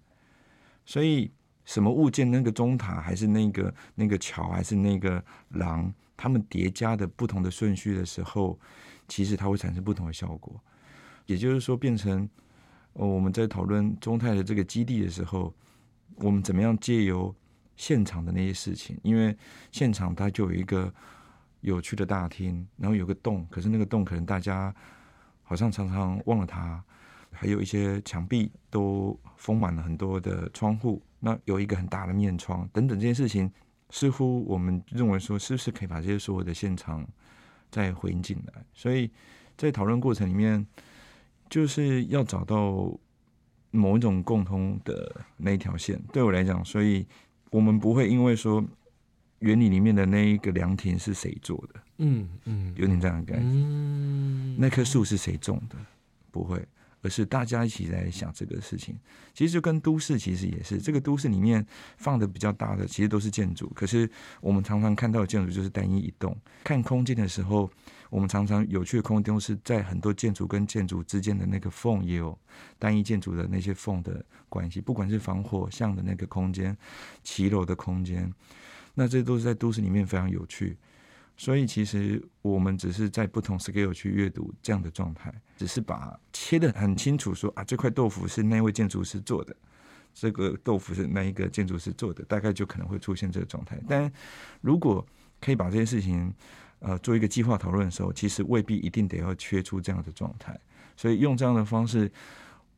[0.85, 1.31] 所以，
[1.65, 8.59] 什么物件，那个钟塔，还是那个那个桥，还是那个廊，它们叠加的不同的顺序的时候，
[9.07, 10.61] 其实它会产生不同的效果。
[11.25, 12.29] 也就是说，变成
[12.93, 15.53] 哦我们在讨论中泰的这个基地的时候。
[16.17, 17.35] 我们怎么样借由
[17.75, 18.95] 现场的那些事情？
[19.01, 19.35] 因为
[19.71, 20.93] 现场它就有一个
[21.63, 24.73] 有趣的大厅，然后有个洞，可是那个洞可能大家
[25.41, 26.83] 好像常常忘了它。
[27.31, 33.51] 还有一些墙壁都封满了很多的窗户，那有一个很大的面窗等等这些事情，
[33.89, 37.03] 似乎我们认为说，是不是可以把这些所有的现场
[37.71, 38.63] 再回应进来？
[38.73, 39.09] 所以
[39.57, 40.63] 在讨论过程里面，
[41.49, 42.95] 就是要找到。
[43.75, 47.07] 某一种共通的那一条线，对我来讲，所以
[47.49, 48.63] 我们不会因为说
[49.43, 55.75] 园林里面的那一个凉亭是谁做的，嗯嗯，有点这样的感觉，嗯，那棵树是谁种的，
[56.31, 56.65] 不会，
[57.01, 58.97] 而是大家一起来想这个事情。
[59.33, 61.65] 其实就跟都市其实也是，这个都市里面
[61.97, 64.09] 放的比较大的，其实都是建筑，可是
[64.41, 66.35] 我们常常看到的建筑就是单一一栋。
[66.63, 67.69] 看空间的时候。
[68.09, 72.37] 我们常常有趣的空间是在很多建筑跟建筑之间的那个缝，也有
[72.77, 74.79] 单一建筑的那些缝的关系。
[74.79, 76.77] 不管是防火巷的那个空间、
[77.23, 78.31] 骑楼的空间，
[78.93, 80.77] 那这都是在都市里面非常有趣。
[81.35, 89.55] 所以其实我们只是在不同 scale 去阅读这样的状态，只是把切得很清楚说，啊，这块豆腐是那位建筑师做的，
[90.13, 93.79] 这个豆腐是那一个建筑师做的，大概就可能会出现这个状态。
[93.87, 94.11] 但
[94.61, 95.05] 如果
[95.41, 96.33] 可以把这件事情。
[96.85, 100.59] 呃，做一个计划讨论的时候，其实未必一定得要切出这样的状态，
[100.97, 102.11] 所以用这样的方式，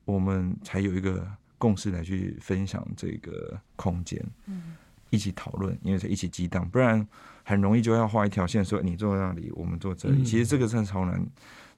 [0.03, 4.75] 我们才有一个共识来去分享这个空间，嗯，
[5.09, 7.05] 一起讨论，因为是一起激荡，不然
[7.43, 11.25] 很容易就要画一条线，说你坐在那里，我们坐这里，其实这个是超难，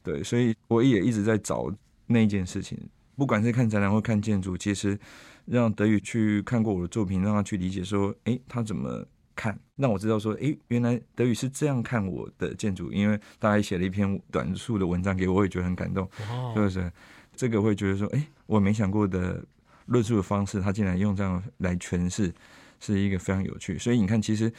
[0.04, 1.72] 对，所以我也一直在找
[2.06, 2.78] 那一件事情，
[3.16, 4.98] 不管是看展览或看建筑，其实
[5.46, 9.06] 让德语去看过我的作品，让他去理解说，诶，他怎么。
[9.40, 16.10] 看，让我知道说，诶，原来德语是这样看我的建筑，因为大家写了一篇短促的文章给我，我也觉得很感动，
[16.56, 16.92] 是不是？
[17.36, 19.46] 这个会觉得说，诶，我没想过的
[19.86, 22.34] 论述的方式，他竟然用这样来诠释，
[22.80, 23.78] 是一个非常有趣。
[23.78, 24.52] 所以你看，其实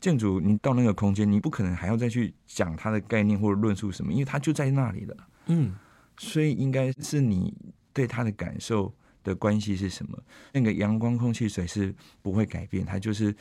[0.00, 5.16] 建筑你到那个空间，你不可能还要再去讲它的概念或者论述什么，因为它就在那里了。
[5.46, 5.74] 嗯，
[6.18, 7.54] 所以应该是你
[7.92, 10.18] 对它的感受的关系是什么？
[10.52, 13.34] 那个阳光、空气、水是不会改变，它就是。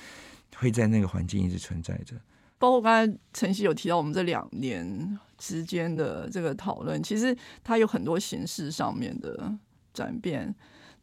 [0.57, 2.15] 会在那个环境一直存在着，
[2.57, 9.53] 包括刚才晨曦有提到我们这两年之间的这个讨论，其实它有很多形式上面的
[9.93, 10.55] 转变，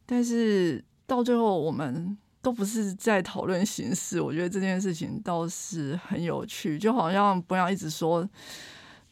[0.07, 4.21] 但是到最后我们都不是在讨论形式。
[4.21, 8.29] 我觉得这件事情倒是很有趣，就好像不要一直说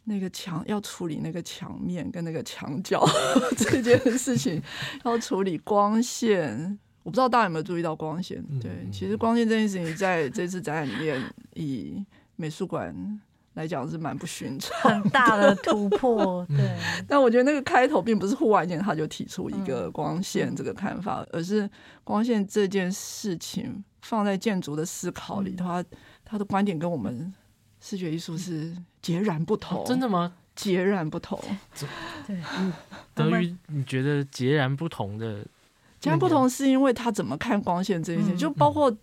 [0.04, 3.04] 那个墙要处理那个墙面跟那个墙角
[3.58, 4.62] 这件事情，
[5.06, 6.78] 要处理光线。
[7.04, 8.44] 我不知道大家有没有注意到光线？
[8.60, 11.20] 对，其实光线这件事情在这次展览里面，
[11.56, 12.94] 以美术馆
[13.54, 16.46] 来讲是蛮不寻常， 很大的突破。
[16.50, 21.70] 对， 但我觉得那个开头并不是忽然间他就提出一个光线这个看法，而是
[22.04, 25.84] 光线这件事情放在建筑的思考里，他
[26.24, 27.34] 他的观点跟我们
[27.80, 29.84] 视觉艺术是截然不同。
[29.86, 30.34] 真的吗？
[30.56, 31.40] 截然不同。
[32.28, 32.38] 对，
[33.14, 35.46] 德瑜，你觉得截然不同的？
[36.00, 38.96] 截然不同是因为他怎么看光线这件事情，就包括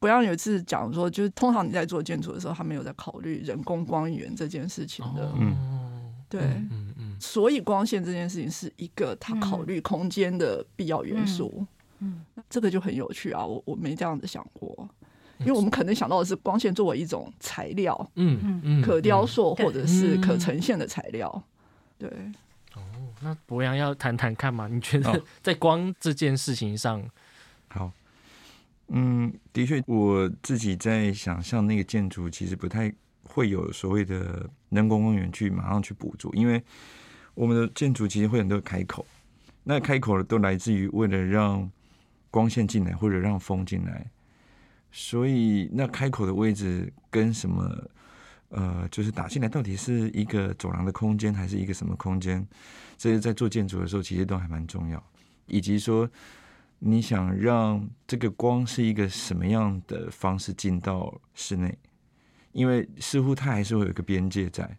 [0.00, 5.32] 不要有一次讲说，就是通常你在做建筑的时候，他没有在考虑人工光源这件事情的。
[5.38, 11.66] 嗯，对，嗯嗯，所以光线这件事情是一个他考虑空间的必要元素。
[12.00, 14.88] 嗯，这个就很有趣啊，我我没这样子想过。
[15.40, 21.30] 因为我们可能想到的是光线作为一种材料，嗯嗯，可雕塑或者是可呈现的材料，
[21.98, 22.80] 嗯、对。
[22.80, 22.82] 哦，
[23.20, 24.68] 那博洋要谈谈看嘛？
[24.68, 27.04] 你觉得在光这件事情上，
[28.88, 32.92] 嗯，的确，我自己在想象那个建筑，其实不太
[33.22, 36.62] 会有所谓的人工光源去马上去补助，因为
[37.34, 39.06] 我们的建筑其实会很多开口，
[39.62, 41.70] 那开口都来自于为了让
[42.30, 44.10] 光线进来或者让风进来，
[44.92, 47.90] 所以那开口的位置跟什么？
[48.50, 52.46] 呃，就是打进来到底是一个走廊的空间，还是一个什么空间？
[52.96, 55.02] 这些在做建筑的时候，其实都还蛮重要。
[55.46, 56.08] 以及说，
[56.78, 61.76] 你想让这个光是一个什么样的方式进到室内？
[62.52, 64.78] 因为似乎它还是会有一个边界在。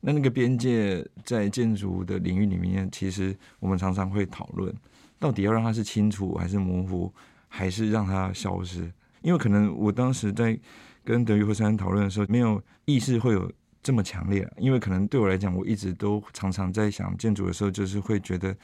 [0.00, 4.74] 那那个边界在建筑的领域里面，其实我们常常会讨论，
[5.18, 7.12] 到底要让它是清楚，还是模糊，
[7.48, 8.92] 还是让它消失？
[9.22, 10.58] 因为可能我当时在。
[11.04, 13.50] 跟德瑜或珊珊讨论的时候，没有意识会有
[13.82, 18.56] 这么强烈，因为可能对我来讲，我一直都常常在想建筑的时候，就是会觉得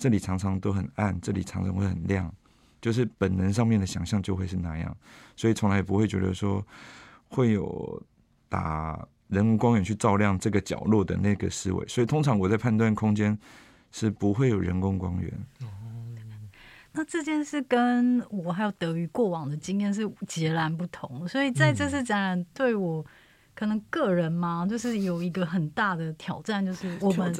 [0.00, 2.32] 这里常常都很暗，这里常常会很亮，
[2.80, 4.96] 就是本能上面的想象就会是那样，
[5.36, 6.66] 所以从来不会觉得说
[7.28, 8.02] 会有
[8.48, 13.38] 打人工光源去照亮这个角落的那个思维，所以通常我在判断空间
[13.92, 15.30] 是不会有人工光源。
[16.92, 23.04] 那这件事跟我还有德瑜过往的经验是截然不同，所以在这次展览对我
[23.54, 27.32] 可能个人嘛，就是有一个很大的挑战，就是我们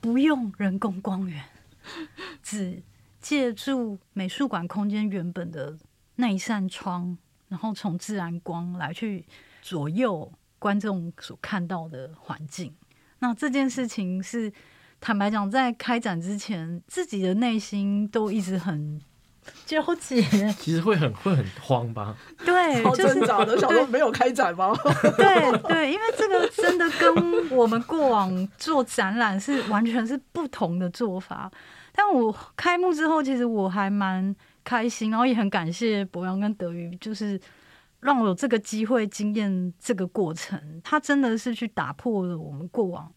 [0.00, 1.42] 不用人工光源，
[2.42, 2.82] 只
[3.20, 5.76] 借助美术馆空间原本的
[6.16, 7.16] 那一扇窗，
[7.48, 9.24] 然后从自然光来去
[9.62, 12.74] 左右观众所看到的环境。
[13.18, 14.52] 那这件事情是。
[15.00, 18.98] 坦白讲，在开展之前，自己的内心都一直很
[19.66, 20.22] 纠结。
[20.58, 22.16] 其实会很会很慌吧？
[22.44, 24.74] 对，就是找的，想说没有开展吗？
[25.16, 31.50] 对对，因为这个真的跟我们过往做展览是完全是不同的做法。
[31.92, 37.40] 但我开幕之后，其实我还蛮开心，然后也很感谢博洋跟德瑜，就是
[38.00, 40.80] 让我有这个机会经验这个过程。
[40.82, 43.12] 他真的是去打破了我们过往。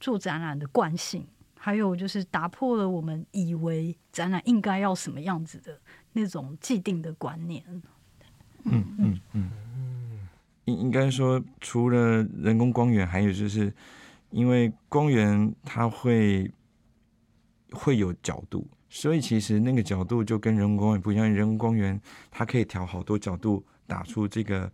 [0.00, 1.24] 做展览的惯性，
[1.64, 5.80] 还有就是打破了我们以为展览应该要什么样子的
[6.12, 7.62] 那种既定的观念。
[8.64, 9.50] 嗯嗯嗯，
[10.64, 13.72] 应应该说，除了人工光源，还有就是
[14.30, 16.50] 因为光源它会
[17.70, 21.32] 会有角度，所以其实那个角度就跟人工光源不一样。
[21.32, 24.68] 人工光源它可以调好多角度，打出这个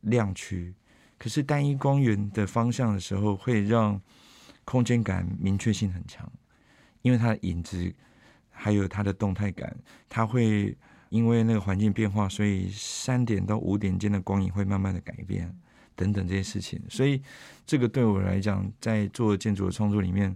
[0.00, 0.72] 亮区，
[1.18, 4.00] 可是单一光源的方向的时候，会让
[4.64, 6.30] 空间感明确性很强，
[7.02, 7.92] 因为它的影子
[8.50, 9.76] 还有它的动态感，
[10.08, 10.76] 它会
[11.08, 15.52] 因为那个环境变化，所以三点到五点间的光影会慢慢的改变，
[15.96, 16.80] 等等这些事情。
[16.88, 17.20] 所以
[17.66, 20.34] 这个对我来讲，在做建筑的创作里面，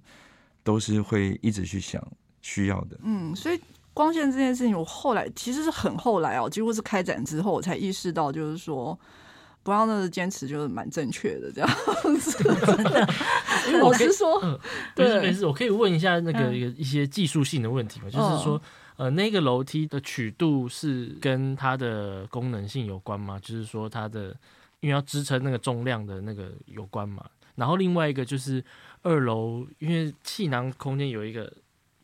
[0.65, 2.05] 都是会一直去想
[2.43, 2.99] 需要的。
[3.05, 3.61] 嗯，所以
[3.95, 8.99] 光线这件事情，我后来其实是很后来哦，几乎是开展之后我才意识到，就是说。
[9.67, 11.69] 不要那个坚持就是蛮正确的这样
[12.21, 12.39] 子，
[13.67, 14.57] 因为我是说，嗯，
[14.95, 18.09] 没事没事，我可以问一下那个一些技术性的问题吗？
[18.09, 18.63] 就是说，
[18.95, 23.41] 呃，那个楼梯的曲度是跟它的功能性有关吗？
[23.43, 24.29] 就是说它的
[24.79, 27.25] 因为要支撑那个重量的那个有关嘛？
[27.57, 28.65] 然后另外一个就是
[29.03, 31.53] 二楼，因为气囊空间有一个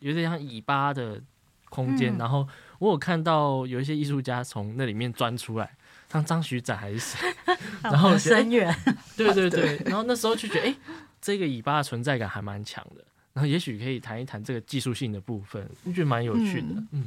[0.00, 1.22] 有点像尾巴的
[1.70, 2.44] 空间，然后
[2.80, 5.76] 我有看到有一些艺术家从那里面钻出来。
[6.12, 7.18] 像张徐展还是谁？
[7.82, 8.74] 然后深远，
[9.16, 10.76] 对对对，然后那时候就觉得，哎、欸，
[11.20, 13.04] 这个尾巴的存在感还蛮强的。
[13.32, 16.68] 然后也许可以谈一谈这个技术性的部分，我觉得蛮有趣的。
[16.68, 17.04] 嗯，嗯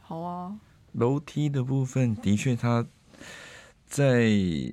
[0.00, 0.54] 好啊。
[0.92, 2.86] 楼梯的部分的确，它
[3.84, 4.30] 在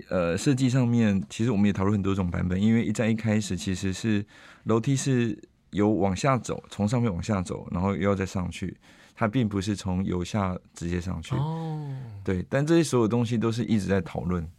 [0.10, 2.62] 呃设计上面，其实我们也讨论很多种版本。
[2.62, 4.24] 因为一在一开始，其实是
[4.66, 5.38] 楼梯是
[5.72, 8.78] 由往下走，从上面往下走，然后又要再上去。
[9.16, 14.50] 它并不是从由下直接上去，哦，对，但这些所有东西都是一直在讨论，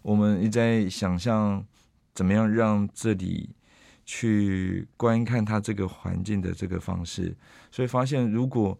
[0.00, 1.62] 我们一直在想象
[2.14, 3.50] 怎么样让这里
[4.04, 7.36] 去观看它这个环境的这个方式，
[7.72, 8.78] 所以发现如果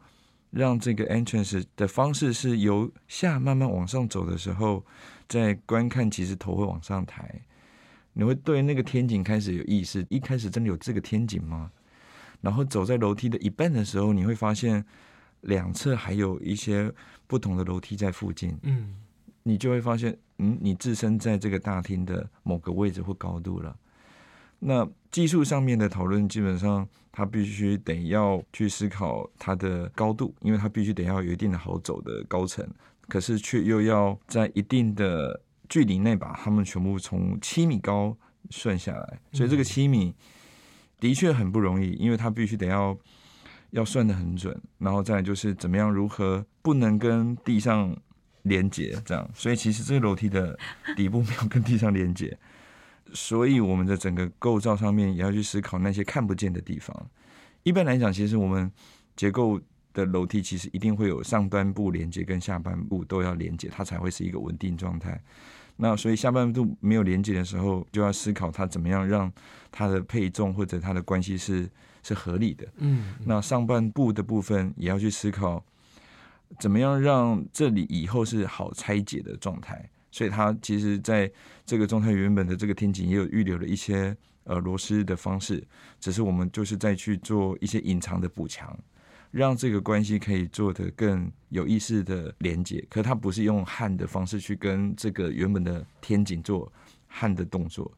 [0.50, 4.86] 让这个 entrance 的方式是由下慢慢往上走的时候，
[5.28, 7.42] 在观看其实头会往上抬，
[8.12, 11.72] 你会对那个天井开始有意识，一开始真的有这个天井吗？
[12.40, 14.86] 然后走在楼梯的一半的时候，你会发现。
[15.46, 16.92] 两侧还有一些
[17.26, 18.94] 不同的楼梯在附近，嗯，
[19.42, 23.76] 你就会发现，嗯，你置身在这个大厅的某个位置或高度了。
[24.58, 32.66] 那技术上面的讨论，基本上它必须得要去思考它的高度，因为它必须得要有一定的好走的高层，
[33.06, 38.16] 可是却又要在一定的距离内把它们全部从七米高
[38.50, 40.14] 算下来，所以这个七米
[40.98, 42.96] 的确很不容易，因为它必须得要
[43.70, 47.96] 要算得很准，然后再就是怎么样如何不能跟地上
[48.42, 50.58] 连接，这样，所以其实这个楼梯的
[50.96, 52.38] 底部没有跟地上连接，
[53.12, 57.10] 所以我们的整个构造上面也要去思考那些看不见的地方。
[57.64, 58.70] 一般来讲，其实我们
[59.16, 59.60] 结构
[59.96, 65.18] 的楼梯其实一定会有上端部连接跟下半部都要连接，它才会是一个稳定状态。
[65.76, 69.32] 那所以下半部没有连接的时候，就要思考它怎么样让
[69.72, 71.66] 它的配重或者它的关系是
[72.02, 72.66] 是合理的。
[72.76, 75.64] 嗯，那上半部的部分也要去思考。
[76.60, 79.90] 怎么样让这里以后是好拆解的状态？
[80.12, 81.30] 所以它其实在
[81.64, 85.62] 这个状态原本的这个天井也有预留了一些呃螺丝的方式，
[85.98, 88.78] 只是我们就是再去做一些隐藏的补强，
[89.30, 92.84] 让这个关系可以做得更有意识的连接。
[92.88, 96.70] 可它不是用焊的方式去跟这个原本的天井做
[97.06, 97.90] 焊的动作，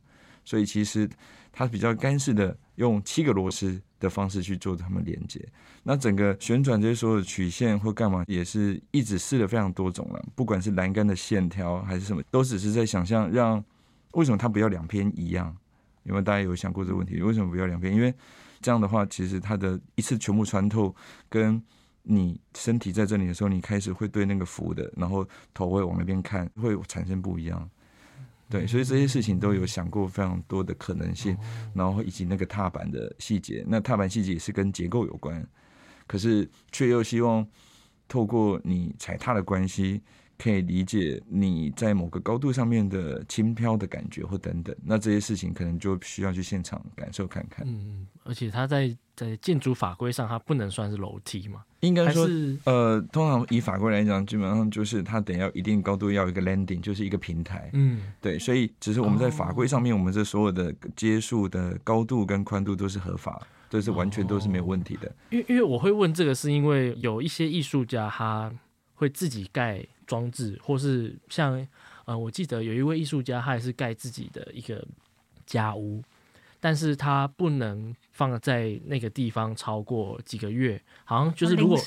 [0.45, 1.09] 所以其实
[1.53, 5.45] 它比较干式的用七个螺丝的方式去做它们连接。
[5.83, 10.25] 那整个旋转这些所有曲线或干嘛，也是一直试了非常多种了。
[10.35, 13.65] 不管是栏杆的线条还是什么，都只是在想象让
[14.13, 15.57] 为什么它不要两边一样？
[16.05, 17.21] 因为大家有想过这个问题？
[17.21, 17.95] 为什么不要两边？
[17.95, 18.15] 因为
[18.61, 20.95] 这样的话，其实它的一次全部穿透，
[21.29, 21.63] 跟
[22.03, 27.69] 你身体在这里的时候，你开始会对那个浮的，然后头会往那边看，会产生不一样。
[28.51, 31.37] 对，所以这些事情都有想过非常多的可能性，
[31.75, 35.47] 然后以及那个踏板的细节，那踏板细节也是跟结构有关。
[36.07, 37.47] 可是，却又希望
[38.09, 40.01] 透过你踩踏的关系，
[40.39, 44.75] 可以理解你在某个高度上面的轻飘的感觉或等等。
[44.85, 47.67] 那这些事情可能就需要去现场感受看看。
[47.69, 51.65] 嗯，而且它在在建筑法规上，它不能算是楼梯嘛？
[51.81, 52.29] 应该说，
[52.65, 57.71] 呃，通常以法规来讲，基本上就是它等要一定高度要一个 landing，就是一个平台。
[57.73, 58.39] 嗯，对。
[58.39, 63.45] 所以，只是我们在法规上面，我们这所有的接数的高度跟宽度都是合法。
[63.71, 65.15] 这是完全都是没有问题的。
[65.29, 68.51] 因为因为我会问这个，是因为有一些艺术家他
[68.95, 71.65] 会自己盖装置，或是像
[72.07, 74.85] 呃，我记得有一位艺术家，他也是盖自己的一个
[75.47, 76.03] 家屋，
[76.59, 81.79] 但是他不能放在那个地方超过几个月，好像就是如果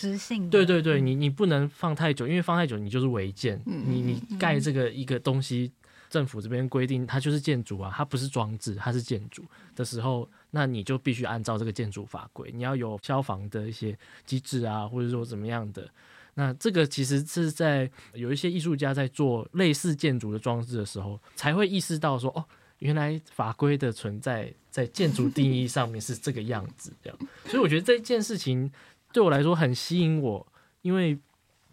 [0.50, 5.72] 对对对，你你不能放太久，因为放太久你就是违建，你你盖这个一个东西。
[6.12, 15.90] 政府这边规定，它就是建筑啊，它不是装置，它是建筑的时候，那你就必须按照这个建筑法规，你要有消防的一些机制啊，或者说怎么样的。
[16.34, 22.46] 那这个其实是在有一些艺术家在做类似建筑的装置的时候，才会意识到说，哦，
[22.80, 27.20] 原来法规的存在在建筑定义上面是这个样子，这样。
[27.46, 28.72] 所以我觉得这件事情
[29.12, 30.46] 对我来说很吸引我，
[30.82, 31.20] 因为。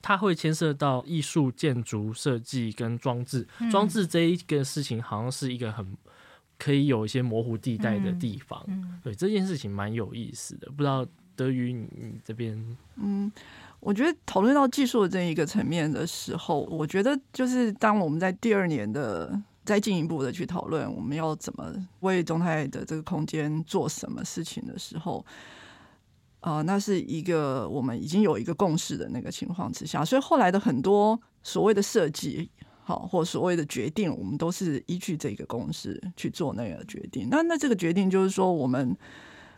[0.01, 3.47] 它会牵涉到艺术、建筑设计跟装置。
[3.69, 5.85] 装置这一个事情，好像是一个很
[6.57, 8.65] 可以有一些模糊地带的地方。
[9.03, 10.71] 对，这件事情蛮有意思的。
[10.71, 11.05] 不知道
[11.35, 12.57] 德语你你这边，
[12.95, 13.31] 嗯，
[13.81, 25.25] 我觉得讨论到技术的这一个层面的时候，我觉得就是当我们在第二年的再进一步的去讨论我们要怎么为中泰的这个空间做什么事情的时候。
[26.41, 32.49] 啊、那是一个我们已经有一个共识的那个情况之下，所以后来的很多所谓的设计，
[32.85, 37.29] 好或所谓的决定，我们都是依据这个共识去做那个决定。
[37.29, 38.97] 那那这个决定就是说，我们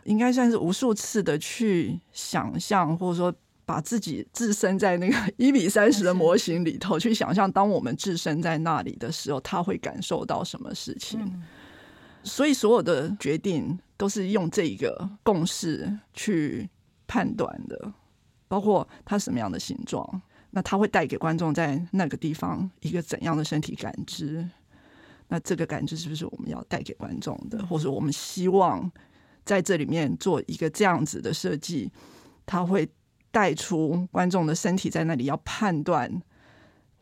[0.05, 3.33] 应该算是无数次的去想象，或者说
[3.65, 11.19] 把自己置身在那个 一比三十的模型里头去想象，当我们置身在那里的时候，他会感受到什么事情。
[11.21, 11.43] 嗯
[12.23, 16.69] 所以所有的决定都是用这个共识去
[17.07, 17.91] 判断的，
[18.47, 24.47] 包括它什么样的形状，那它会带给观众在那个地方一个怎样的身体感知？
[25.29, 27.65] 那这个感知是不是我们要带给观众的？
[27.65, 28.91] 或者我们希望
[29.43, 31.91] 在这里面做一个这样子的设计，
[32.45, 32.87] 它会
[33.31, 36.21] 带出观众的身体在那里要判断。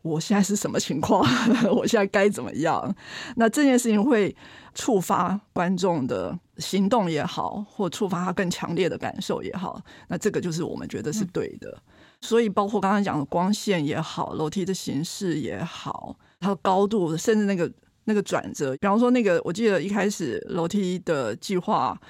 [0.02, 1.22] 我现在是什么情况？
[1.70, 2.96] 我现在该怎么样？
[3.36, 4.34] 那这件事情会
[4.74, 9.78] 触发观众的行动也好，或触发他更强烈的感受也好。
[10.08, 11.70] 那这个就是我们觉得是对的。
[11.70, 17.70] 嗯、所以，包括刚刚讲的光线也好，楼梯的形式也好，它的高度，甚至那个
[18.04, 22.00] 那个转折，比方说那个，我记得一开始楼梯的计划。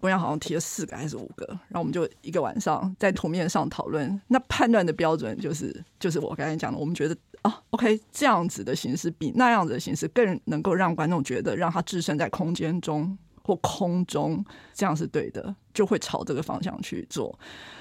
[0.00, 4.20] 不然好像提了四个还是五个，然后我们就一个晚上在图面上讨论。
[4.28, 17.38] 那判断的标准就是，就是我刚才讲的，我们觉得啊，OK，这样子的形式比那样子的形式更能够让观众觉得，让他置身在空间中或空中，这样是对的，就会朝这个方向去做。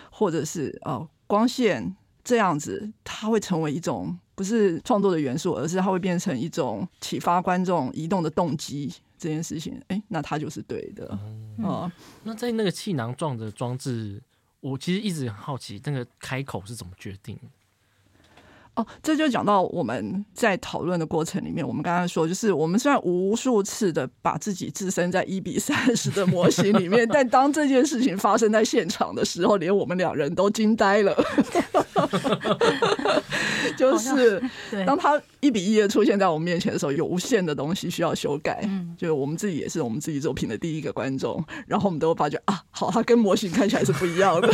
[0.09, 8.91] 或者是啊，光线这样子，它会成为一种不是创作的元素，而是它会变成一种启发观众移动的动机。
[9.18, 11.07] 这件事情，哎、欸，那它就是对的。
[11.11, 11.91] 嗯，嗯，
[12.24, 14.22] 那在那个气囊状的装置，
[14.59, 17.38] 我其实一直很好奇，那个开口是怎么决定？
[18.78, 31.17] 哦，这就讲到我们在讨论的过程里面，我们刚刚说，就是我们虽然无数次的把自己置身在一比三十的模型里面， 但当这件事情发生在现场的时候，连我们两人都惊呆了。
[33.75, 34.39] 就是
[34.86, 38.59] 当他一比一的出现在我们面前的时候，有无限的东西需要修改。
[38.63, 44.47] 嗯，就我们自己也是我们自己作品的第一个观众，然后我们都会发觉啊，好，他跟模型看起来是不一样的，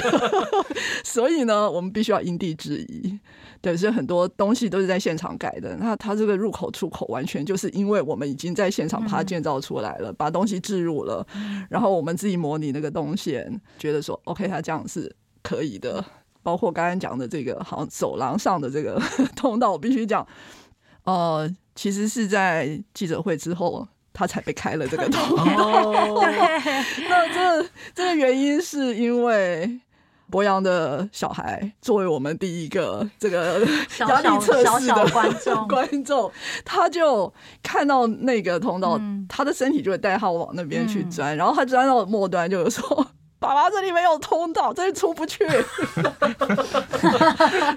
[1.04, 3.20] 所以呢，我们必须要因地制宜。
[3.64, 5.74] 对，所以很多东西都是在现场改的。
[5.78, 11.26] 那它这个入口出口完全就是因为我们已经在现场把它建造出来了，嗯、把东西置入了，
[11.70, 16.04] 然后我们自己模拟那个动线，觉得说 OK，它这样是可以的。
[16.42, 19.02] 包括刚刚讲的这个，好像走廊上的这个
[19.34, 20.28] 通道，我必须讲，
[21.06, 25.64] 呃，其实是在记者会之后，他才被开了这个 通道。
[25.64, 26.22] 哦、
[27.10, 29.80] 那这这个原因是因为。
[30.34, 33.64] 博洋的小孩作为我们第一个这个
[34.00, 36.32] 压力测试的观众， 观众
[36.66, 37.32] 他就
[37.62, 43.08] 看到那个通道，嗯、他的身体就会带他往那边去钻，嗯、然后他钻到末端就是说
[43.38, 45.46] ：“爸爸，这里没有通道，这里出不去。”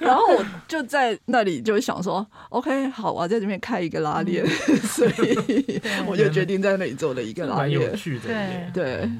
[0.01, 4.43] 然后我就在那里就想说：“OK，好，我要在这边开一个拉链。
[4.43, 8.29] 嗯”所以我就决定在那里做了一个拉链，有趣的，
[8.73, 8.73] 对。
[8.73, 9.11] 对。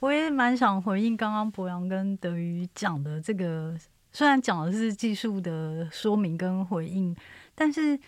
[0.00, 3.74] 我也蛮想回应刚刚博洋跟德瑜讲的这个，
[4.12, 7.16] 虽然讲的是技术的说明跟回应，
[7.54, 7.98] 但是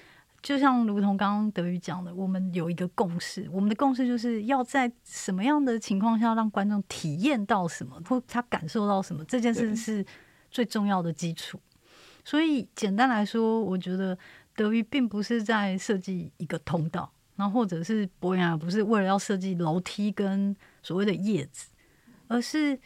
[0.43, 10.05] 就像如同刚刚德瑜讲的，我们有一个共识，我们的共识就是要在什么样的情况下让观众体验到什么，或他感受到什么，这件事是
[10.51, 11.59] 最重要的基础。
[12.23, 14.17] 所以简单来说，我觉得
[14.55, 21.71] 德瑜并不是在设计一个通道，然后或者是博洋也不是为了要设计楼梯跟所谓的叶子。
[22.29, 22.79] 而是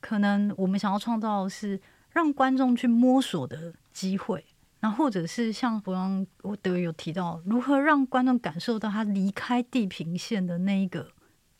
[0.00, 1.80] 可能我们想要创造的是
[2.10, 4.44] 让观众去摸索的机会，
[4.80, 11.08] 然后或者是像博洋我德有提到，如何让观众感受到他离开地平线的那一个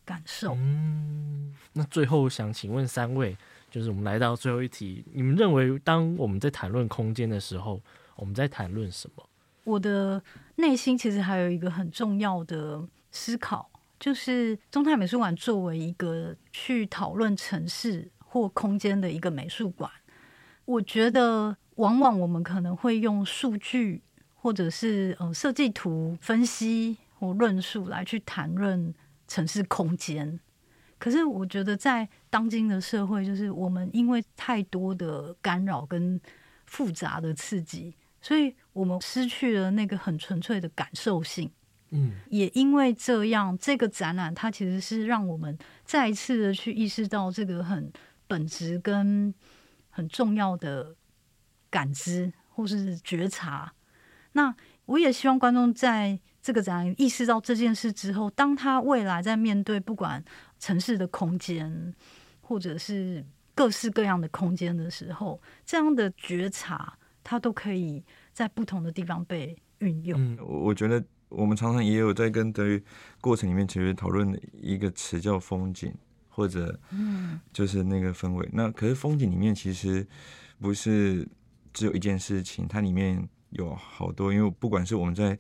[0.05, 0.55] 感受。
[0.55, 3.37] 嗯，那最后想请问三位，
[3.71, 7.81] 就是我们来到最后一题，你们认为当我们在谈论空间的时候，
[8.17, 9.29] 我们在谈论什么？
[9.65, 10.23] 我的
[10.57, 13.69] 内心其实还有一个很重要的思考。
[13.99, 19.91] 就是中泰美术馆作为一个去讨论城市或空间的一个美术馆，
[20.65, 24.03] 我觉得往往我们可能会用数据
[24.35, 28.95] 或者是呃设计图分析或论述来去谈论
[29.27, 30.39] 城市空间。
[30.99, 36.21] 可是我觉得在当今的社会，就是我们因为太多的干扰跟
[36.65, 41.51] 复杂的刺激，所以我们失去了那个很纯粹的感受性。
[41.91, 47.93] 嗯，也因为这样，这个展览它其实是让我们再一次的去意识到这个很
[48.27, 49.33] 本质跟
[49.89, 50.97] 很重要的
[51.71, 53.73] 感知或是觉察。
[54.33, 54.53] 那
[54.87, 60.23] 我也希望观众在这个展览意识到这件事之后，当他未来在面对不管
[60.59, 61.95] 城市的空间
[62.41, 63.25] 或者是
[63.55, 70.21] 各式各样的空间的时候，这样的觉察，它都可以在不同的地方被运用。
[70.21, 71.03] 嗯，我觉得。
[71.29, 72.83] 我们常常也有在跟德语
[73.21, 75.93] 过程里面，其实讨论的一个词叫风景，
[76.29, 78.49] 或者嗯，就是那个氛围。
[78.53, 80.07] 那可是风景里面其实
[80.61, 81.29] 不是
[81.73, 84.33] 只有一件事情，它里面有好多。
[84.33, 85.37] 因为不管是我们在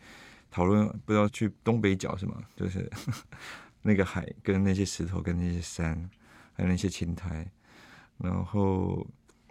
[0.51, 2.37] 讨论，不知道去东北角是吗？
[2.57, 2.91] 就是
[3.82, 6.11] 那个海跟那些石头跟那些山，
[6.53, 7.49] 还有那些青苔。
[8.18, 9.07] 然后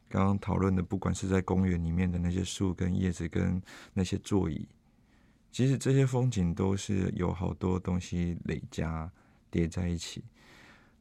[0.10, 3.62] 刚刚讨论的，不管是在公园里面的那些树跟叶子跟
[3.94, 4.68] 那些座椅。
[5.56, 9.10] 其实这些风景都是有好多东西累加
[9.50, 10.22] 叠在一起。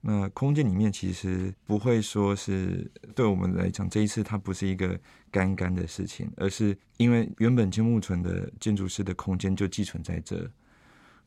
[0.00, 4.96] 那空间里面其实不会说是对我们来讲，这一次它不是一个
[5.28, 10.48] 干干的事情，而是因为原本金木纯的建筑师的空间就寄存在这。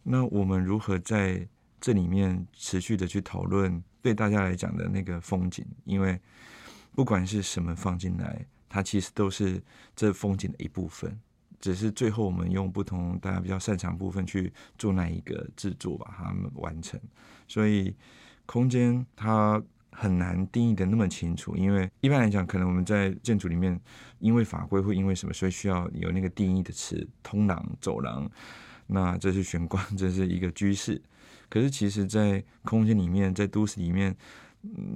[0.04, 1.46] 那我们如何在
[1.82, 5.66] 这里面持续的去讨论对大家来讲的那个风景？
[5.84, 6.18] 因为
[6.96, 9.62] 不管是什么放进来，它其实都是
[9.98, 11.20] 这风景的一部分。
[11.60, 17.00] 只是最后我们用不同大家比较擅长部分去做那一个制作，把它们完成。
[17.48, 17.96] 所以
[18.46, 23.80] 空间它很难定义的那么清楚，因为一般来讲，可能我们在建筑里面，
[24.20, 28.30] 因为法规会因为什么，所以需要有那个定义的词，通廊、走廊，
[28.86, 31.02] 那这是玄关，这是一个居室。
[31.50, 34.16] 可是其实，在空间里面，在都市里面，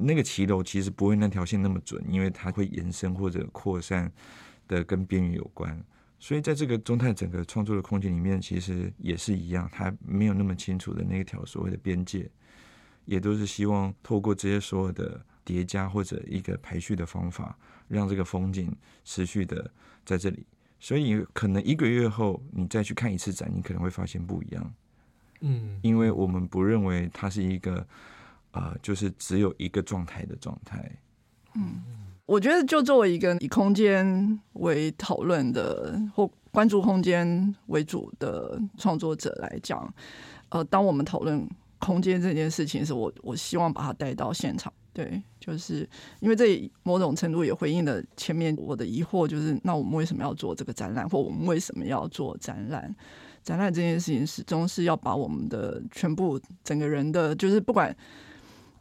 [0.01, 4.11] 那个骑楼其实不会那条线那么准，因为它会延伸或者扩散。
[4.67, 5.83] 的跟边缘有关。
[6.23, 12.29] 所以在这个中泰整个创作的空间里面，其实也是一样，它没有那么清楚的那条所谓的边界，
[13.05, 17.57] 也都是希望透过这些所有的叠加或者一个排序的方法，
[17.87, 18.71] 让这个风景
[19.03, 19.69] 持续的
[20.05, 20.45] 在这里。
[20.79, 24.73] 所以可能一个月后你再去看一次展，你可能会发现不一样。
[25.39, 27.79] 嗯，因为我们不认为它是一个
[28.51, 30.99] 啊、呃，就是只有一个状态的状态。
[31.55, 31.81] 嗯。
[32.31, 39.93] 我觉得，就作为一个以空间为讨论的或关注空间为主的创作者来讲，
[40.47, 41.45] 呃，当我们讨论
[41.77, 44.71] 空间这件事情时，我我希望把它带到现场。
[44.93, 45.85] 对，就是
[46.21, 52.95] 因为这某种程度也回应了前面我的疑惑，就是那我们为什么要做这个展览，或我们为什么要做展览？
[53.43, 57.93] 展览这件事情始终是要把我们的全部整个人的，就是不管。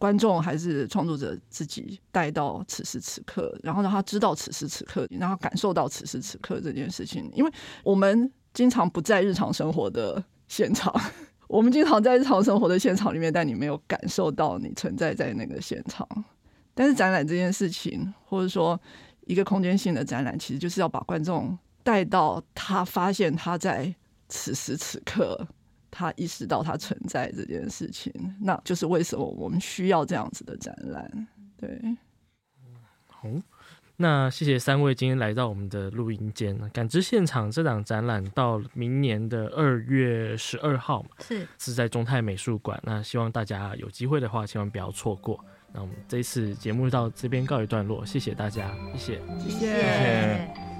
[0.00, 7.30] 观众还是创作者自己带到此时此刻，然后让他知道此时此刻，让他感受到此时此刻这件事情。
[7.34, 7.52] 因为
[7.84, 10.90] 我们经常不在日常生活的现场，
[11.46, 16.08] 我们经常在日常生活的现场里面，但你没有感受到你存在在那个现场。
[16.72, 18.80] 但是展览这件事情，或者说
[19.26, 23.94] 一个空间性的展览，其实就是要把观众带到他发现他在
[24.30, 25.46] 此时此刻。
[25.90, 31.28] 他意识到他存在这件事情，那就是为什么我们需要这样子的展览。
[31.56, 31.80] 对，
[33.06, 33.28] 好，
[33.96, 36.56] 那谢谢三位今天来到我们的录音间。
[36.70, 42.80] 感知现场这档展览到明年的二月十二号是是在中泰美术馆。
[42.82, 45.44] 那希望大家有机会的话，千万不要错过。
[45.72, 49.58] 那我们这一次节目到这边告一段落，谢谢大家，谢谢，谢谢。
[49.58, 50.79] 谢谢。